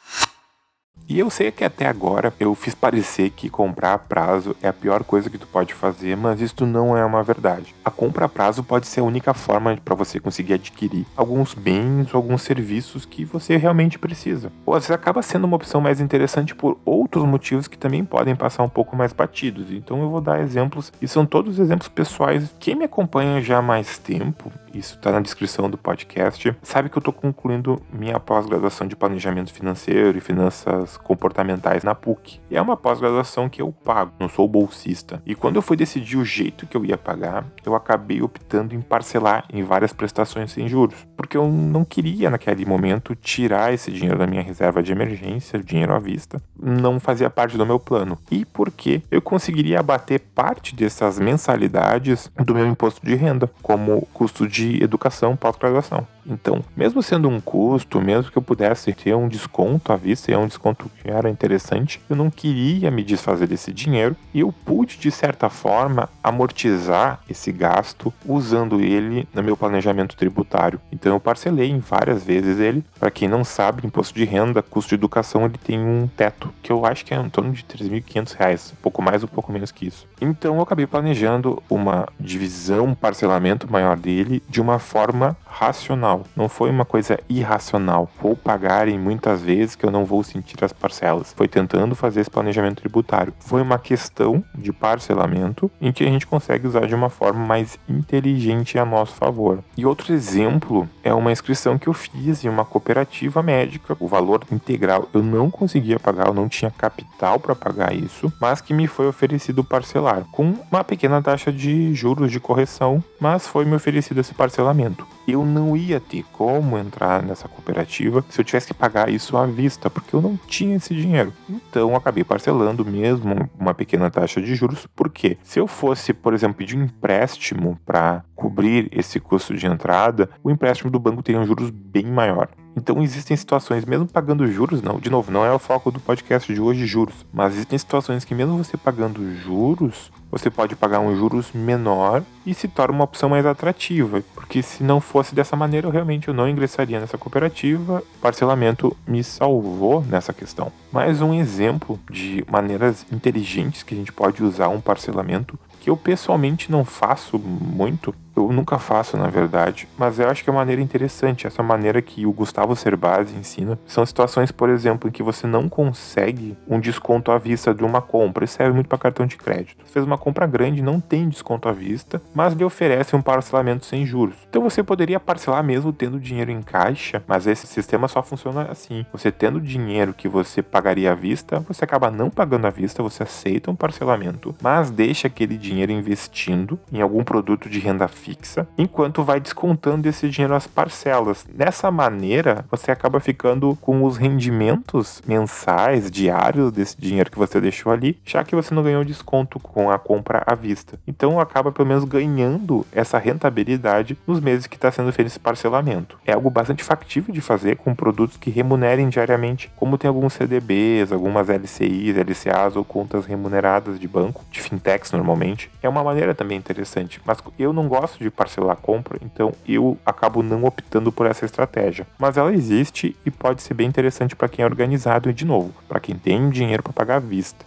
E 1.08 1.20
eu 1.20 1.30
sei 1.30 1.52
que 1.52 1.64
até 1.64 1.86
agora 1.86 2.34
eu 2.40 2.56
fiz 2.56 2.74
parecer 2.74 3.30
que 3.30 3.48
comprar 3.48 3.94
a 3.94 3.98
prazo 3.98 4.56
é 4.60 4.68
a 4.68 4.74
pior 4.74 5.04
coisa 5.04 5.30
que 5.30 5.38
tu 5.38 5.46
pode 5.46 5.72
fazer, 5.72 6.18
mas 6.18 6.42
isso 6.42 6.66
não 6.66 6.98
é 6.98 7.06
uma 7.06 7.22
verdade. 7.22 7.76
A 7.86 7.92
compra 7.92 8.26
a 8.26 8.30
prazo 8.30 8.64
pode 8.64 8.88
ser 8.88 9.02
a 9.02 9.04
única 9.04 9.32
forma 9.32 9.78
para 9.86 9.94
você 9.94 10.20
conseguir 10.20 10.54
adquirir 10.54 11.06
alguns 11.16 11.54
bens 11.54 12.12
ou 12.12 12.18
alguns 12.18 12.42
serviços 12.42 13.06
que 13.06 13.24
você 13.24 13.56
realmente 13.56 14.00
precisa. 14.00 14.52
Ou 14.66 14.74
às 14.74 14.84
vezes 14.84 14.92
acaba 14.92 15.22
sendo 15.22 15.46
uma 15.46 15.58
opção 15.58 15.80
mais 15.80 16.02
interessante 16.02 16.56
por 16.56 16.80
outros 16.84 17.24
motivos 17.24 17.68
que 17.68 17.78
também 17.78 18.04
podem 18.04 18.36
passar 18.36 18.64
um 18.64 18.70
pouco 18.70 18.96
mais 18.96 19.14
batidos. 19.14 19.72
Então 19.72 20.02
eu 20.02 20.10
vou 20.10 20.22
dar 20.22 20.42
exemplos, 20.42 20.92
e 21.00 21.08
são 21.08 21.24
todos 21.24 21.60
exemplos 21.60 21.88
pessoais. 21.88 22.56
Quem 22.60 22.74
me 22.74 22.86
acompanha 22.86 23.42
já 23.42 23.60
há 23.60 23.62
mais 23.62 24.00
tempo, 24.00 24.52
isso 24.77 24.96
está 24.96 25.12
na 25.12 25.22
descrição 25.22 25.70
do 25.70 25.77
podcast, 25.77 26.55
sabe 26.62 26.89
que 26.89 26.98
eu 26.98 27.00
estou 27.00 27.13
concluindo 27.13 27.82
minha 27.91 28.20
pós-graduação 28.20 28.88
de 28.88 28.96
planejamento 28.96 29.53
financeiro 29.53 30.17
e 30.17 30.22
finanças 30.22 30.98
comportamentais 30.98 31.84
na 31.84 31.96
PUC. 31.96 32.39
É 32.51 32.62
uma 32.62 32.75
pós-graduação 32.75 33.48
que 33.48 33.62
eu 33.62 33.72
pago, 33.72 34.12
não 34.20 34.27
sou 34.27 34.48
bolsista. 34.48 35.22
E 35.25 35.34
quando 35.34 35.55
eu 35.55 35.62
fui 35.62 35.77
decidir 35.77 36.17
o 36.17 36.25
jeito 36.25 36.67
que 36.67 36.75
eu 36.75 36.84
ia 36.84 36.98
pagar, 36.98 37.46
eu 37.65 37.74
acabei 37.74 38.22
optando 38.22 38.75
em 38.75 38.82
parcelar 38.82 39.46
em 39.51 39.63
várias 39.63 39.94
prestações 39.94 40.51
sem 40.51 40.67
juros, 40.67 41.08
porque 41.15 41.38
eu 41.38 41.48
não 41.48 41.86
queria 41.86 42.29
naquele 42.29 42.65
momento 42.65 43.15
tirar 43.15 43.74
esse 43.74 43.91
dinheiro 43.91 44.17
da 44.17 44.27
minha 44.27 44.41
reserva 44.41 44.84
de 44.84 44.91
emergência, 44.91 45.60
dinheiro 45.60 45.94
à 45.94 46.00
vista, 46.00 46.41
não 46.62 47.00
fazia 47.00 47.29
parte 47.29 47.58
do 47.58 47.65
meu 47.65 47.79
plano. 47.79 48.17
E 48.29 48.44
porque 48.44 49.01
eu 49.10 49.22
conseguiria 49.22 49.79
abater 49.79 50.20
parte 50.20 50.75
dessas 50.75 51.20
mensalidades 51.20 52.29
do 52.44 52.53
meu 52.53 52.65
imposto 52.65 53.05
de 53.05 53.15
renda, 53.15 53.50
como 53.62 54.08
custo 54.13 54.48
de 54.48 54.65
educação 54.82 55.36
pós-graduação. 55.36 56.15
Então, 56.25 56.63
mesmo 56.75 57.03
sendo 57.03 57.29
um 57.29 57.39
custo, 57.39 58.01
mesmo 58.01 58.32
que 58.32 58.38
eu 58.38 58.41
pudesse 58.41 58.91
ter 58.94 59.15
um 59.15 59.27
desconto 59.27 59.94
à 59.94 59.96
vista, 59.96 60.32
e 60.32 60.34
é 60.34 60.38
um 60.38 60.48
desconto 60.48 60.89
que 61.01 61.10
era 61.10 61.29
interessante, 61.29 62.01
eu 62.10 62.15
não 62.15 62.29
queria 62.29 62.89
me 62.89 63.03
desfazer 63.03 63.48
desse 63.48 63.72
dinheiro 63.72 64.15
e 64.34 64.39
eu 64.39 64.51
pude, 64.51 64.98
de 64.98 65.12
certa 65.12 65.50
forma, 65.50 66.10
amortizar 66.24 67.20
esse 67.29 67.51
gasto 67.51 68.13
usando 68.25 68.82
ele 68.82 69.27
no 69.34 69.44
meu 69.44 69.55
planejamento 69.55 70.15
tributário. 70.15 70.79
Então, 70.91 71.13
eu 71.13 71.20
parcelei 71.20 71.70
em 71.70 71.79
várias 71.79 72.24
vezes 72.24 72.60
ele. 72.60 72.84
Para 73.00 73.12
quem 73.12 73.27
não 73.27 73.44
sabe, 73.44 73.86
imposto 73.86 74.15
de 74.15 74.25
renda, 74.25 74.62
custo 74.62 74.89
de 74.89 74.96
educação, 74.96 75.46
ele 75.46 75.58
tem 75.58 75.79
um 75.79 76.08
teto, 76.08 76.51
que 76.63 76.72
eu 76.72 76.86
acho 76.86 77.05
que 77.05 77.13
é 77.13 77.17
em 77.17 77.29
torno 77.29 77.51
de 77.51 77.63
R$ 77.70 78.01
3.500, 78.01 78.74
um 78.74 78.75
pouco 78.82 79.01
mais 79.01 79.22
ou 79.22 79.29
pouco 79.29 79.51
menos 79.51 79.72
que 79.72 79.88
isso. 79.88 80.08
Então, 80.20 80.55
eu 80.55 80.62
acabei 80.62 80.88
planejando 80.88 81.62
uma 81.70 82.08
divisão, 82.20 82.86
um 82.86 82.96
parcelamento 82.96 83.72
maior 83.72 83.98
dele 83.98 84.41
de 84.50 84.62
uma 84.62 84.79
forma 84.79 85.38
racional 85.46 86.15
racional, 86.16 86.24
não 86.36 86.48
foi 86.48 86.70
uma 86.70 86.86
coisa 86.86 87.20
irracional. 87.28 88.10
Vou 88.22 88.36
pagar 88.36 88.88
em 88.88 88.98
muitas 88.98 89.42
vezes 89.42 89.76
que 89.76 89.86
eu 89.86 89.92
não 89.92 90.06
vou 90.06 90.24
sentir 90.24 90.64
as 90.64 90.72
parcelas. 90.72 91.34
Foi 91.34 91.48
tentando 91.48 91.96
fazer 91.96 92.22
esse 92.22 92.30
planejamento 92.30 92.82
tributário. 92.82 93.34
Foi 93.40 93.62
uma 93.62 93.78
questão 93.78 94.44
de 94.54 94.72
parcelamento 94.72 95.70
em 95.82 95.92
que 95.92 96.04
a 96.04 96.08
gente 96.08 96.28
consegue 96.28 96.68
usar 96.68 96.88
de 96.88 96.96
uma 96.96 97.10
forma 97.10 97.46
mais 97.46 97.78
inteligente 97.90 98.78
a 98.80 98.86
nosso 98.86 99.14
favor. 99.16 99.64
E 99.78 99.86
outro 99.86 100.14
exemplo 100.14 100.88
é 101.04 101.14
uma 101.14 101.32
inscrição 101.32 101.78
que 101.78 101.88
eu 101.88 101.94
fiz 101.94 102.44
em 102.44 102.50
uma 102.50 102.66
cooperativa 102.66 103.42
médica. 103.42 103.96
O 104.00 104.08
valor 104.08 104.44
integral 104.52 105.10
eu 105.14 105.24
não 105.24 105.50
conseguia 105.50 106.00
pagar, 106.00 106.28
eu 106.28 106.34
não 106.34 106.48
tinha 106.48 106.72
capital 106.72 107.40
para 107.40 107.56
pagar 107.56 107.94
isso, 107.94 108.32
mas 108.40 108.62
que 108.62 108.74
me 108.74 108.88
foi 108.88 109.08
oferecido 109.08 109.64
parcelar 109.64 110.24
com 110.32 110.56
uma 110.72 110.84
pequena 110.84 111.22
taxa 111.22 111.52
de 111.52 111.94
juros 111.94 112.32
de 112.32 112.40
correção, 112.40 113.04
mas 113.20 113.48
foi 113.48 113.66
me 113.66 113.76
oferecido 113.76 114.20
esse 114.20 114.34
parcelamento. 114.34 115.06
Eu 115.28 115.44
não 115.44 115.76
ia 115.76 116.00
ter 116.10 116.24
como 116.32 116.78
entrar 116.78 117.22
nessa 117.22 117.48
cooperativa 117.48 118.24
se 118.30 118.40
eu 118.40 118.46
tivesse 118.46 118.68
que 118.68 118.74
pagar 118.74 119.10
isso 119.10 119.38
à 119.38 119.46
vista, 119.46 119.90
porque 119.90 120.16
eu 120.16 120.22
não 120.22 120.38
tinha 120.48 120.76
esse 120.76 120.94
dinheiro. 120.96 121.34
Então 121.50 121.96
acabei 121.96 122.24
parcelando 122.24 122.86
mesmo 122.86 123.50
uma 123.60 123.74
pequena 123.74 124.10
taxa 124.10 124.42
de 124.42 124.56
juros, 124.56 124.88
porque 124.96 125.38
se 125.44 125.60
eu 125.60 125.68
fosse, 125.68 126.14
por 126.14 126.34
exemplo, 126.34 126.58
pedir 126.58 126.78
um 126.78 126.84
empréstimo 126.84 127.80
para 127.86 128.24
cobrir 128.36 128.90
esse 128.92 129.20
custo 129.20 129.56
de 129.56 129.66
entrada, 129.66 130.30
o 130.44 130.52
empréstimo 130.52 130.92
do 130.92 131.00
banco 131.00 131.24
teria 131.24 131.40
um 131.40 131.46
juros 131.46 131.70
bem 131.70 132.06
maior. 132.06 132.50
Então 132.76 133.02
existem 133.02 133.38
situações, 133.38 133.86
mesmo 133.86 134.06
pagando 134.06 134.46
juros, 134.48 134.82
não, 134.82 135.00
de 135.00 135.10
novo, 135.10 135.32
não 135.32 135.46
é 135.46 135.52
o 135.52 135.60
foco 135.60 135.90
do 135.90 136.00
podcast 136.00 136.54
de 136.54 136.60
hoje 136.60 136.86
juros, 136.86 137.26
mas 137.32 137.54
existem 137.54 137.80
situações 137.80 138.26
que 138.26 138.36
mesmo 138.36 138.58
você 138.58 138.76
pagando 138.76 139.34
juros, 139.36 140.12
você 140.36 140.50
pode 140.50 140.75
pagar 140.75 141.00
um 141.00 141.15
juros 141.15 141.54
menor 141.54 142.22
e 142.46 142.54
se 142.54 142.68
torna 142.68 142.94
uma 142.94 143.06
opção 143.06 143.30
mais 143.30 143.46
atrativa, 143.46 144.22
porque 144.34 144.62
se 144.62 144.84
não 144.84 145.00
fosse 145.00 145.34
dessa 145.34 145.56
maneira, 145.56 145.88
eu 145.88 145.92
realmente 145.92 146.27
eu 146.27 146.34
não 146.34 146.50
ingressaria 146.50 147.00
nessa 147.00 147.18
cooperativa. 147.18 148.04
O 148.18 148.20
parcelamento 148.20 148.96
me 149.08 149.24
salvou 149.24 150.04
nessa 150.04 150.34
questão. 150.34 150.74
Mais 150.92 151.22
um 151.22 151.34
exemplo 151.34 151.98
de 152.12 152.44
maneiras 152.51 153.06
inteligentes 153.13 153.82
que 153.82 153.96
a 153.96 153.98
gente 153.98 154.12
pode 154.12 154.44
usar 154.44 154.68
um 154.68 154.82
parcelamento 154.82 155.58
que 155.80 155.89
eu 155.89 155.96
pessoalmente 155.96 156.70
não 156.70 156.84
faço 156.84 157.39
muito, 157.39 158.13
eu 158.36 158.51
nunca 158.51 158.77
faço, 158.77 159.15
na 159.15 159.27
verdade, 159.27 159.88
mas 159.98 160.20
eu 160.20 160.30
acho 160.30 160.44
que 160.44 160.50
é 160.50 160.54
uma 160.54 160.60
maneira 160.60 160.82
interessante, 160.82 161.48
essa 161.48 161.63
maneira 161.63 162.01
que 162.01 162.25
o 162.25 162.34
Gustavo 162.34 162.75
Cerbasi 162.75 163.36
ensina. 163.36 163.80
São 163.86 164.06
situações, 164.06 164.51
por 164.51 164.70
exemplo, 164.70 165.10
em 165.10 165.12
que 165.12 165.24
você 165.24 165.48
não 165.48 165.70
consegue 165.70 166.58
um 166.68 166.80
desconto 166.80 167.32
à 167.32 167.38
vista 167.38 167.74
de 167.74 167.84
uma 167.84 168.01
compra, 168.01 168.44
isso 168.44 168.56
serve 168.56 168.74
muito 168.74 168.89
para 168.89 168.98
cartão 168.98 169.25
de 169.25 169.38
crédito. 169.38 169.77
Você 169.86 169.94
fez 169.94 170.06
uma 170.06 170.18
compra 170.18 170.46
grande, 170.46 170.82
não 170.82 171.00
tem 171.00 171.30
desconto 171.30 171.70
à 171.70 171.72
vista, 171.72 172.22
mas 172.34 172.54
lhe 172.54 172.63
oferece 172.63 173.15
um 173.15 173.22
parcelamento 173.22 173.86
sem 173.86 174.06
juros. 174.06 174.36
Então 174.50 174.62
você 174.62 174.84
poderia 174.84 175.20
parcelar 175.20 175.63
mesmo 175.63 175.94
tendo 175.94 176.20
dinheiro 176.20 176.51
em 176.51 176.62
caixa, 176.62 177.24
mas 177.27 177.48
esse 177.48 177.65
sistema 177.68 178.08
só 178.08 178.22
funciona 178.22 178.63
assim. 178.70 179.06
Você 179.12 179.32
tendo 179.32 179.62
dinheiro 179.62 180.13
que 180.13 180.27
você 180.27 180.62
pagaria 180.62 181.12
à 181.12 181.15
vista, 181.15 181.60
você 181.68 181.86
acaba 181.86 182.12
não 182.12 182.30
pagando 182.30 182.68
à 182.68 182.70
vista, 182.70 183.01
você 183.01 183.24
aceita 183.24 183.72
um 183.72 183.75
parcelamento, 183.75 184.56
mas 184.62 184.89
deixa 184.89 185.27
aquele 185.27 185.58
dinheiro 185.58 185.92
investindo 185.92 186.80
em 186.92 187.01
algum 187.01 187.24
produto 187.24 187.70
de 187.70 187.80
renda 187.80 188.08
fixa 188.08 188.25
fixa, 188.25 188.67
enquanto 188.75 189.24
vai 189.24 189.39
descontando 189.39 190.10
esse 190.10 190.27
dinheiro 190.27 190.55
às 190.55 190.65
parcelas. 190.65 191.46
Dessa 191.48 191.91
maneira, 191.91 192.65
você 192.72 192.91
acaba 192.91 193.20
ficando 193.20 193.77
com 193.79 194.03
os 194.03 194.17
rendimentos 194.17 195.22
mensais, 195.27 196.10
diários 196.10 196.72
desse 196.72 197.00
dinheiro 197.00 197.29
que 197.29 197.38
você 197.38 197.62
deixou 197.62 197.91
ali, 197.91 198.17
já 198.25 198.44
que 198.44 198.55
você 198.55 198.74
não 198.74 198.82
ganhou 198.82 199.03
desconto 199.05 199.60
com 199.60 199.91
a 199.91 200.00
compra 200.00 200.44
à 200.48 200.55
vista. 200.55 200.98
Então 201.05 201.39
acaba 201.39 201.72
pelo 201.72 201.88
menos 201.88 202.03
ganhando 202.03 202.84
essa 202.91 203.20
rentabilidade 203.20 204.17
nos 204.25 204.39
meses 204.39 204.65
que 204.65 204.75
está 204.75 204.91
sendo 204.91 205.13
feito 205.13 205.27
esse 205.27 205.39
parcelamento. 205.39 206.17
É 206.25 206.34
algo 206.34 206.50
bastante 206.50 206.84
factível 206.84 207.32
de 207.32 207.41
fazer 207.41 207.77
com 207.77 207.94
produtos 207.94 208.38
que 208.38 208.50
remunerem 208.50 209.08
diariamente, 209.08 209.72
como 209.75 209.98
tem 210.00 210.08
alguns 210.08 210.34
CDBs, 210.34 211.12
algumas 211.12 211.48
LCIs, 211.48 212.17
LCAs 212.17 212.75
ou 212.75 212.84
contas 212.84 213.25
remuneradas 213.25 214.00
de 214.00 214.08
banco, 214.08 214.44
de 214.50 214.62
fintechs 214.62 215.12
normalmente. 215.12 215.70
É 215.84 215.88
uma 215.88 216.03
maneira 216.03 216.34
também 216.34 216.58
interessante, 216.58 217.22
mas 217.24 217.38
eu 217.60 217.72
não 217.72 217.88
gosto 217.88 218.15
de 218.20 218.30
parcelar 218.30 218.74
a 218.74 218.76
compra, 218.80 219.20
então 219.22 219.52
eu 219.68 219.98
acabo 220.06 220.42
não 220.42 220.64
optando 220.66 221.12
por 221.12 221.26
essa 221.26 221.46
estratégia. 221.46 222.08
Mas 222.18 222.38
ela 222.38 222.54
existe 222.54 223.16
e 223.26 223.32
pode 223.32 223.62
ser 223.62 223.74
bem 223.74 223.88
interessante 223.88 224.36
para 224.36 224.50
quem 224.50 224.64
é 224.64 224.66
organizado 224.66 225.30
e, 225.30 225.34
de 225.34 225.46
novo, 225.46 225.74
para 225.88 226.00
quem 226.00 226.16
tem 226.16 226.50
dinheiro 226.50 226.84
para 226.84 226.94
pagar 226.94 227.16
à 227.18 227.20
vista. 227.20 227.66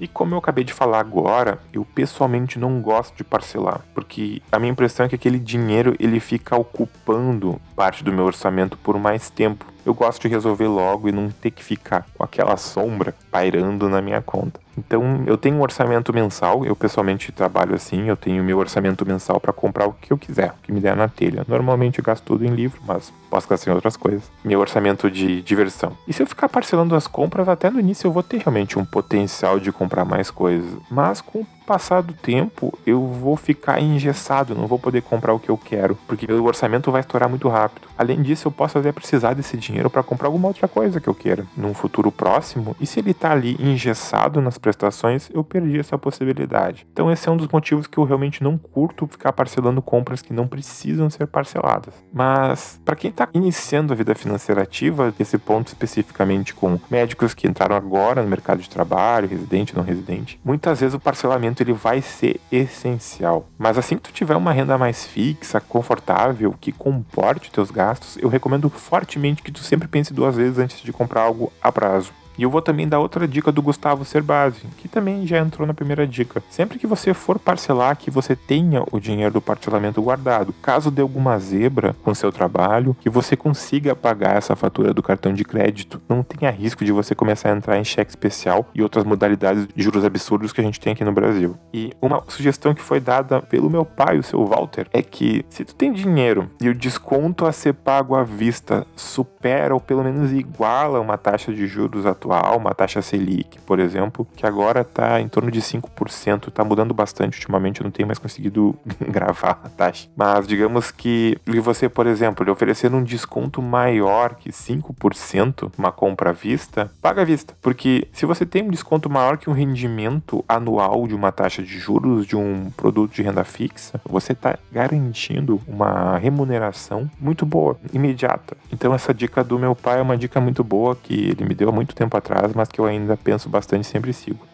E 0.00 0.06
como 0.06 0.32
eu 0.32 0.38
acabei 0.38 0.62
de 0.62 0.72
falar 0.72 1.00
agora, 1.00 1.58
eu 1.72 1.84
pessoalmente 1.84 2.56
não 2.58 2.80
gosto 2.80 3.16
de 3.16 3.24
parcelar, 3.24 3.80
porque 3.92 4.40
a 4.52 4.58
minha 4.58 4.70
impressão 4.70 5.06
é 5.06 5.08
que 5.08 5.16
aquele 5.16 5.40
dinheiro 5.40 5.96
ele 5.98 6.20
fica 6.20 6.56
ocupando 6.56 7.60
parte 7.74 8.04
do 8.04 8.12
meu 8.12 8.24
orçamento 8.24 8.76
por 8.78 8.96
mais 8.96 9.28
tempo. 9.28 9.66
Eu 9.84 9.94
gosto 9.94 10.22
de 10.22 10.28
resolver 10.28 10.68
logo 10.68 11.08
e 11.08 11.12
não 11.12 11.30
ter 11.30 11.50
que 11.50 11.64
ficar 11.64 12.06
com 12.14 12.22
aquela 12.22 12.56
sombra 12.56 13.12
pairando 13.30 13.88
na 13.88 14.00
minha 14.00 14.22
conta. 14.22 14.60
Então, 14.78 15.24
eu 15.26 15.36
tenho 15.36 15.56
um 15.56 15.62
orçamento 15.62 16.12
mensal, 16.12 16.64
eu 16.64 16.76
pessoalmente 16.76 17.32
trabalho 17.32 17.74
assim, 17.74 18.08
eu 18.08 18.16
tenho 18.16 18.44
meu 18.44 18.58
orçamento 18.58 19.04
mensal 19.04 19.40
para 19.40 19.52
comprar 19.52 19.86
o 19.86 19.92
que 19.92 20.12
eu 20.12 20.18
quiser, 20.18 20.50
o 20.50 20.62
que 20.62 20.72
me 20.72 20.80
der 20.80 20.96
na 20.96 21.08
telha. 21.08 21.44
Normalmente 21.48 21.98
eu 21.98 22.04
gasto 22.04 22.24
tudo 22.24 22.44
em 22.44 22.54
livro, 22.54 22.80
mas 22.86 23.12
posso 23.28 23.48
gastar 23.48 23.70
em 23.70 23.74
outras 23.74 23.96
coisas. 23.96 24.30
Meu 24.44 24.60
orçamento 24.60 25.10
de 25.10 25.42
diversão. 25.42 25.92
E 26.06 26.12
se 26.12 26.22
eu 26.22 26.26
ficar 26.26 26.48
parcelando 26.48 26.94
as 26.94 27.06
compras, 27.06 27.48
até 27.48 27.68
no 27.70 27.80
início 27.80 28.06
eu 28.06 28.12
vou 28.12 28.22
ter 28.22 28.38
realmente 28.38 28.78
um 28.78 28.84
potencial 28.84 29.58
de 29.58 29.72
comprar 29.72 30.04
mais 30.04 30.30
coisas. 30.30 30.70
Mas 30.90 31.20
com 31.20 31.40
o 31.40 31.46
passar 31.66 32.00
do 32.00 32.14
tempo, 32.14 32.72
eu 32.86 33.06
vou 33.06 33.36
ficar 33.36 33.78
engessado, 33.78 34.54
não 34.54 34.66
vou 34.66 34.78
poder 34.78 35.02
comprar 35.02 35.34
o 35.34 35.38
que 35.38 35.50
eu 35.50 35.58
quero, 35.58 35.98
porque 36.06 36.24
o 36.32 36.44
orçamento 36.44 36.90
vai 36.90 37.02
estourar 37.02 37.28
muito 37.28 37.46
rápido. 37.46 37.86
Além 37.98 38.22
disso, 38.22 38.48
eu 38.48 38.52
posso 38.52 38.78
até 38.78 38.90
precisar 38.90 39.34
desse 39.34 39.54
dinheiro 39.58 39.90
para 39.90 40.02
comprar 40.02 40.28
alguma 40.28 40.48
outra 40.48 40.66
coisa 40.66 40.98
que 40.98 41.08
eu 41.08 41.14
queira 41.14 41.44
num 41.54 41.74
futuro 41.74 42.10
próximo, 42.10 42.74
e 42.80 42.86
se 42.86 43.00
ele 43.00 43.12
tá 43.12 43.32
ali 43.32 43.54
engessado 43.60 44.40
nas 44.40 44.56
prestações, 44.68 45.30
eu 45.32 45.42
perdi 45.42 45.78
essa 45.78 45.96
possibilidade. 45.96 46.86
Então 46.92 47.10
esse 47.10 47.26
é 47.26 47.32
um 47.32 47.38
dos 47.38 47.48
motivos 47.48 47.86
que 47.86 47.96
eu 47.96 48.04
realmente 48.04 48.42
não 48.44 48.58
curto 48.58 49.06
ficar 49.06 49.32
parcelando 49.32 49.80
compras 49.80 50.20
que 50.20 50.30
não 50.30 50.46
precisam 50.46 51.08
ser 51.08 51.26
parceladas. 51.26 51.94
Mas 52.12 52.78
para 52.84 52.94
quem 52.94 53.10
está 53.10 53.28
iniciando 53.32 53.94
a 53.94 53.96
vida 53.96 54.14
financeira 54.14 54.62
ativa, 54.62 55.14
esse 55.18 55.38
ponto 55.38 55.68
especificamente 55.68 56.52
com 56.52 56.78
médicos 56.90 57.32
que 57.32 57.48
entraram 57.48 57.74
agora 57.74 58.22
no 58.22 58.28
mercado 58.28 58.60
de 58.60 58.68
trabalho, 58.68 59.26
residente, 59.26 59.74
não 59.74 59.82
residente, 59.82 60.38
muitas 60.44 60.80
vezes 60.80 60.94
o 60.94 61.00
parcelamento 61.00 61.62
ele 61.62 61.72
vai 61.72 62.02
ser 62.02 62.38
essencial. 62.52 63.48
Mas 63.56 63.78
assim 63.78 63.96
que 63.96 64.02
tu 64.02 64.12
tiver 64.12 64.36
uma 64.36 64.52
renda 64.52 64.76
mais 64.76 65.06
fixa, 65.06 65.62
confortável, 65.62 66.54
que 66.60 66.72
comporte 66.72 67.50
teus 67.50 67.70
gastos, 67.70 68.18
eu 68.18 68.28
recomendo 68.28 68.68
fortemente 68.68 69.42
que 69.42 69.50
tu 69.52 69.60
sempre 69.60 69.88
pense 69.88 70.12
duas 70.12 70.36
vezes 70.36 70.58
antes 70.58 70.82
de 70.82 70.92
comprar 70.92 71.22
algo 71.22 71.50
a 71.62 71.72
prazo. 71.72 72.12
E 72.38 72.44
eu 72.44 72.50
vou 72.50 72.62
também 72.62 72.86
dar 72.86 73.00
outra 73.00 73.26
dica 73.26 73.50
do 73.50 73.60
Gustavo 73.60 74.04
Cerbasi, 74.04 74.62
que 74.76 74.86
também 74.86 75.26
já 75.26 75.38
entrou 75.38 75.66
na 75.66 75.74
primeira 75.74 76.06
dica. 76.06 76.40
Sempre 76.48 76.78
que 76.78 76.86
você 76.86 77.12
for 77.12 77.36
parcelar, 77.36 77.96
que 77.96 78.12
você 78.12 78.36
tenha 78.36 78.84
o 78.92 79.00
dinheiro 79.00 79.34
do 79.34 79.40
parcelamento 79.40 80.00
guardado. 80.00 80.54
Caso 80.62 80.88
dê 80.88 81.02
alguma 81.02 81.36
zebra 81.40 81.96
com 82.04 82.14
seu 82.14 82.30
trabalho, 82.30 82.96
que 83.00 83.10
você 83.10 83.36
consiga 83.36 83.96
pagar 83.96 84.36
essa 84.36 84.54
fatura 84.54 84.94
do 84.94 85.02
cartão 85.02 85.34
de 85.34 85.42
crédito. 85.42 86.00
Não 86.08 86.22
tenha 86.22 86.52
risco 86.52 86.84
de 86.84 86.92
você 86.92 87.12
começar 87.12 87.52
a 87.52 87.56
entrar 87.56 87.76
em 87.76 87.82
cheque 87.82 88.12
especial 88.12 88.68
e 88.72 88.82
outras 88.84 89.04
modalidades 89.04 89.66
de 89.74 89.82
juros 89.82 90.04
absurdos 90.04 90.52
que 90.52 90.60
a 90.60 90.64
gente 90.64 90.78
tem 90.78 90.92
aqui 90.92 91.02
no 91.02 91.12
Brasil. 91.12 91.56
E 91.74 91.90
uma 92.00 92.22
sugestão 92.28 92.72
que 92.72 92.82
foi 92.82 93.00
dada 93.00 93.42
pelo 93.42 93.68
meu 93.68 93.84
pai, 93.84 94.16
o 94.16 94.22
seu 94.22 94.46
Walter, 94.46 94.86
é 94.92 95.02
que 95.02 95.44
se 95.50 95.64
tu 95.64 95.74
tem 95.74 95.92
dinheiro 95.92 96.48
e 96.60 96.68
o 96.68 96.74
desconto 96.74 97.44
a 97.44 97.50
ser 97.50 97.74
pago 97.74 98.14
à 98.14 98.22
vista 98.22 98.86
supera 98.94 99.74
ou 99.74 99.80
pelo 99.80 100.04
menos 100.04 100.30
iguala 100.30 101.00
uma 101.00 101.18
taxa 101.18 101.52
de 101.52 101.66
juros 101.66 102.06
atual 102.06 102.27
uma 102.56 102.74
taxa 102.74 103.02
Selic, 103.02 103.58
por 103.60 103.78
exemplo, 103.78 104.26
que 104.36 104.46
agora 104.46 104.82
está 104.82 105.20
em 105.20 105.28
torno 105.28 105.50
de 105.50 105.60
5%, 105.60 106.48
está 106.48 106.64
mudando 106.64 106.94
bastante 106.94 107.36
ultimamente, 107.36 107.80
eu 107.80 107.84
não 107.84 107.90
tenho 107.90 108.06
mais 108.06 108.18
conseguido 108.18 108.74
gravar 109.00 109.60
a 109.64 109.68
taxa. 109.68 110.08
Mas 110.16 110.46
digamos 110.46 110.90
que 110.90 111.38
e 111.46 111.60
você, 111.60 111.88
por 111.88 112.06
exemplo, 112.06 112.44
lhe 112.44 112.50
oferecendo 112.50 112.96
um 112.96 113.02
desconto 113.02 113.62
maior 113.62 114.34
que 114.34 114.50
5%, 114.50 115.72
uma 115.78 115.92
compra 115.92 116.30
à 116.30 116.32
vista, 116.32 116.90
paga 117.00 117.22
à 117.22 117.24
vista. 117.24 117.54
Porque 117.62 118.08
se 118.12 118.26
você 118.26 118.44
tem 118.44 118.62
um 118.62 118.70
desconto 118.70 119.08
maior 119.08 119.38
que 119.38 119.48
um 119.48 119.52
rendimento 119.52 120.44
anual 120.48 121.06
de 121.06 121.14
uma 121.14 121.32
taxa 121.32 121.62
de 121.62 121.78
juros 121.78 122.26
de 122.26 122.36
um 122.36 122.70
produto 122.76 123.14
de 123.14 123.22
renda 123.22 123.44
fixa, 123.44 124.00
você 124.04 124.32
está 124.32 124.58
garantindo 124.70 125.60
uma 125.66 126.18
remuneração 126.18 127.10
muito 127.18 127.46
boa, 127.46 127.78
imediata. 127.92 128.56
Então 128.72 128.94
essa 128.94 129.14
dica 129.14 129.42
do 129.42 129.58
meu 129.58 129.74
pai 129.74 129.98
é 129.98 130.02
uma 130.02 130.16
dica 130.16 130.40
muito 130.40 130.62
boa 130.62 130.96
que 130.96 131.14
ele 131.14 131.44
me 131.44 131.54
deu 131.54 131.68
há 131.68 131.72
muito 131.72 131.94
tempo 131.94 132.16
atrás, 132.18 132.52
mas 132.54 132.68
que 132.68 132.80
eu 132.80 132.84
ainda 132.84 133.16
penso 133.16 133.48
bastante 133.48 133.84
e 133.84 133.86
sempre 133.88 134.12
sigo. 134.12 134.46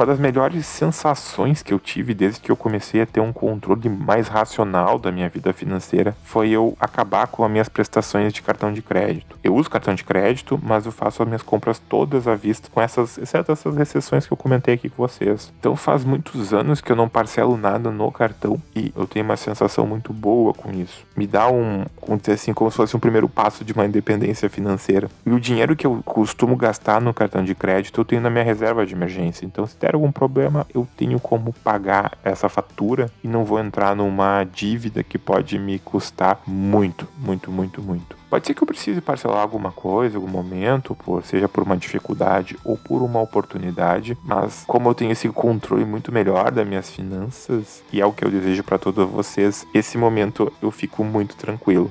Uma 0.00 0.06
das 0.06 0.18
melhores 0.18 0.64
sensações 0.64 1.62
que 1.62 1.74
eu 1.74 1.78
tive 1.78 2.14
desde 2.14 2.40
que 2.40 2.50
eu 2.50 2.56
comecei 2.56 3.02
a 3.02 3.06
ter 3.06 3.20
um 3.20 3.34
controle 3.34 3.86
mais 3.90 4.28
racional 4.28 4.98
da 4.98 5.12
minha 5.12 5.28
vida 5.28 5.52
financeira 5.52 6.16
foi 6.24 6.48
eu 6.48 6.74
acabar 6.80 7.26
com 7.26 7.44
as 7.44 7.50
minhas 7.50 7.68
prestações 7.68 8.32
de 8.32 8.40
cartão 8.40 8.72
de 8.72 8.80
crédito. 8.80 9.38
Eu 9.44 9.54
uso 9.54 9.68
cartão 9.68 9.94
de 9.94 10.02
crédito, 10.02 10.58
mas 10.62 10.86
eu 10.86 10.90
faço 10.90 11.22
as 11.22 11.28
minhas 11.28 11.42
compras 11.42 11.78
todas 11.78 12.26
à 12.26 12.34
vista, 12.34 12.70
com 12.72 12.80
essas, 12.80 13.18
exceto 13.18 13.52
essas 13.52 13.76
exceções 13.76 14.26
que 14.26 14.32
eu 14.32 14.38
comentei 14.38 14.72
aqui 14.72 14.88
com 14.88 15.06
vocês. 15.06 15.52
Então 15.60 15.76
faz 15.76 16.02
muitos 16.02 16.54
anos 16.54 16.80
que 16.80 16.90
eu 16.90 16.96
não 16.96 17.06
parcelo 17.06 17.58
nada 17.58 17.90
no 17.90 18.10
cartão 18.10 18.58
e 18.74 18.94
eu 18.96 19.06
tenho 19.06 19.26
uma 19.26 19.36
sensação 19.36 19.86
muito 19.86 20.14
boa 20.14 20.54
com 20.54 20.72
isso. 20.72 21.04
Me 21.14 21.26
dá 21.26 21.46
um, 21.50 21.84
como 21.96 22.18
dizer 22.18 22.32
assim, 22.32 22.54
como 22.54 22.70
se 22.70 22.78
fosse 22.78 22.96
um 22.96 23.00
primeiro 23.00 23.28
passo 23.28 23.66
de 23.66 23.74
uma 23.74 23.84
independência 23.84 24.48
financeira. 24.48 25.10
E 25.26 25.30
o 25.30 25.38
dinheiro 25.38 25.76
que 25.76 25.86
eu 25.86 26.00
costumo 26.06 26.56
gastar 26.56 27.02
no 27.02 27.12
cartão 27.12 27.44
de 27.44 27.54
crédito 27.54 28.00
eu 28.00 28.04
tenho 28.06 28.22
na 28.22 28.30
minha 28.30 28.44
reserva 28.44 28.86
de 28.86 28.94
emergência. 28.94 29.44
Então 29.44 29.66
se 29.66 29.76
der 29.78 29.89
algum 29.96 30.12
problema, 30.12 30.66
eu 30.74 30.86
tenho 30.96 31.18
como 31.20 31.52
pagar 31.52 32.18
essa 32.24 32.48
fatura 32.48 33.10
e 33.22 33.28
não 33.28 33.44
vou 33.44 33.58
entrar 33.58 33.94
numa 33.94 34.44
dívida 34.44 35.02
que 35.02 35.18
pode 35.18 35.58
me 35.58 35.78
custar 35.78 36.40
muito, 36.46 37.06
muito, 37.18 37.50
muito, 37.50 37.82
muito. 37.82 38.20
Pode 38.30 38.46
ser 38.46 38.54
que 38.54 38.62
eu 38.62 38.66
precise 38.66 39.00
parcelar 39.00 39.40
alguma 39.40 39.72
coisa, 39.72 40.16
algum 40.16 40.28
momento, 40.28 40.94
por, 40.94 41.24
seja 41.24 41.48
por 41.48 41.64
uma 41.64 41.76
dificuldade 41.76 42.56
ou 42.64 42.76
por 42.76 43.02
uma 43.02 43.20
oportunidade, 43.20 44.16
mas 44.22 44.62
como 44.68 44.88
eu 44.88 44.94
tenho 44.94 45.10
esse 45.10 45.28
controle 45.30 45.84
muito 45.84 46.12
melhor 46.12 46.52
das 46.52 46.66
minhas 46.66 46.88
finanças 46.88 47.82
e 47.92 48.00
é 48.00 48.06
o 48.06 48.12
que 48.12 48.24
eu 48.24 48.30
desejo 48.30 48.62
para 48.62 48.78
todos 48.78 49.10
vocês, 49.10 49.66
esse 49.74 49.98
momento 49.98 50.52
eu 50.62 50.70
fico 50.70 51.02
muito 51.02 51.34
tranquilo. 51.34 51.90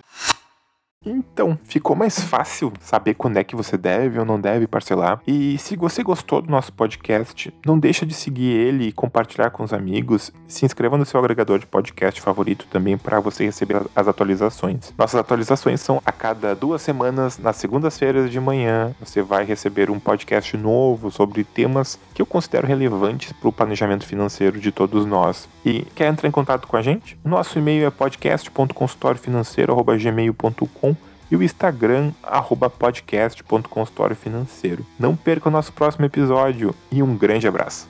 Então, 1.05 1.57
ficou 1.63 1.95
mais 1.95 2.19
fácil 2.19 2.73
saber 2.81 3.13
quando 3.13 3.37
é 3.37 3.43
que 3.43 3.55
você 3.55 3.77
deve 3.77 4.19
ou 4.19 4.25
não 4.25 4.37
deve 4.39 4.67
parcelar. 4.67 5.21
E 5.25 5.57
se 5.57 5.77
você 5.77 6.03
gostou 6.03 6.41
do 6.41 6.51
nosso 6.51 6.73
podcast, 6.73 7.53
não 7.65 7.79
deixa 7.79 8.05
de 8.05 8.13
seguir 8.13 8.51
ele 8.51 8.87
e 8.87 8.91
compartilhar 8.91 9.49
com 9.49 9.63
os 9.63 9.71
amigos. 9.71 10.33
Se 10.45 10.65
inscreva 10.65 10.97
no 10.97 11.05
seu 11.05 11.17
agregador 11.17 11.57
de 11.57 11.65
podcast 11.65 12.19
favorito 12.19 12.67
também 12.69 12.97
para 12.97 13.21
você 13.21 13.45
receber 13.45 13.81
as 13.95 14.09
atualizações. 14.09 14.93
Nossas 14.97 15.21
atualizações 15.21 15.79
são 15.79 16.01
a 16.05 16.11
cada 16.11 16.53
duas 16.53 16.81
semanas, 16.81 17.37
nas 17.37 17.55
segundas-feiras 17.55 18.29
de 18.29 18.39
manhã. 18.39 18.93
Você 18.99 19.21
vai 19.21 19.45
receber 19.45 19.89
um 19.89 19.99
podcast 19.99 20.57
novo 20.57 21.09
sobre 21.09 21.45
temas 21.45 21.97
que 22.13 22.21
eu 22.21 22.25
considero 22.25 22.67
relevantes 22.67 23.31
para 23.31 23.47
o 23.47 23.53
planejamento 23.53 24.05
financeiro 24.05 24.59
de 24.59 24.69
todos 24.69 25.05
nós. 25.05 25.47
E 25.65 25.83
quer 25.95 26.11
entrar 26.11 26.27
em 26.27 26.31
contato 26.31 26.67
com 26.67 26.75
a 26.75 26.81
gente? 26.81 27.17
Nosso 27.23 27.57
e-mail 27.57 27.87
é 27.87 27.89
podcast.consultoriofinanceiro.gmail.com 27.89 30.89
e 31.31 31.35
o 31.35 31.43
Instagram, 31.43 32.11
podcast.consultório 32.69 34.15
financeiro. 34.15 34.85
Não 34.99 35.15
perca 35.15 35.49
o 35.49 35.51
nosso 35.51 35.71
próximo 35.73 36.05
episódio 36.05 36.73
e 36.91 37.03
um 37.03 37.15
grande 37.15 37.47
abraço. 37.47 37.87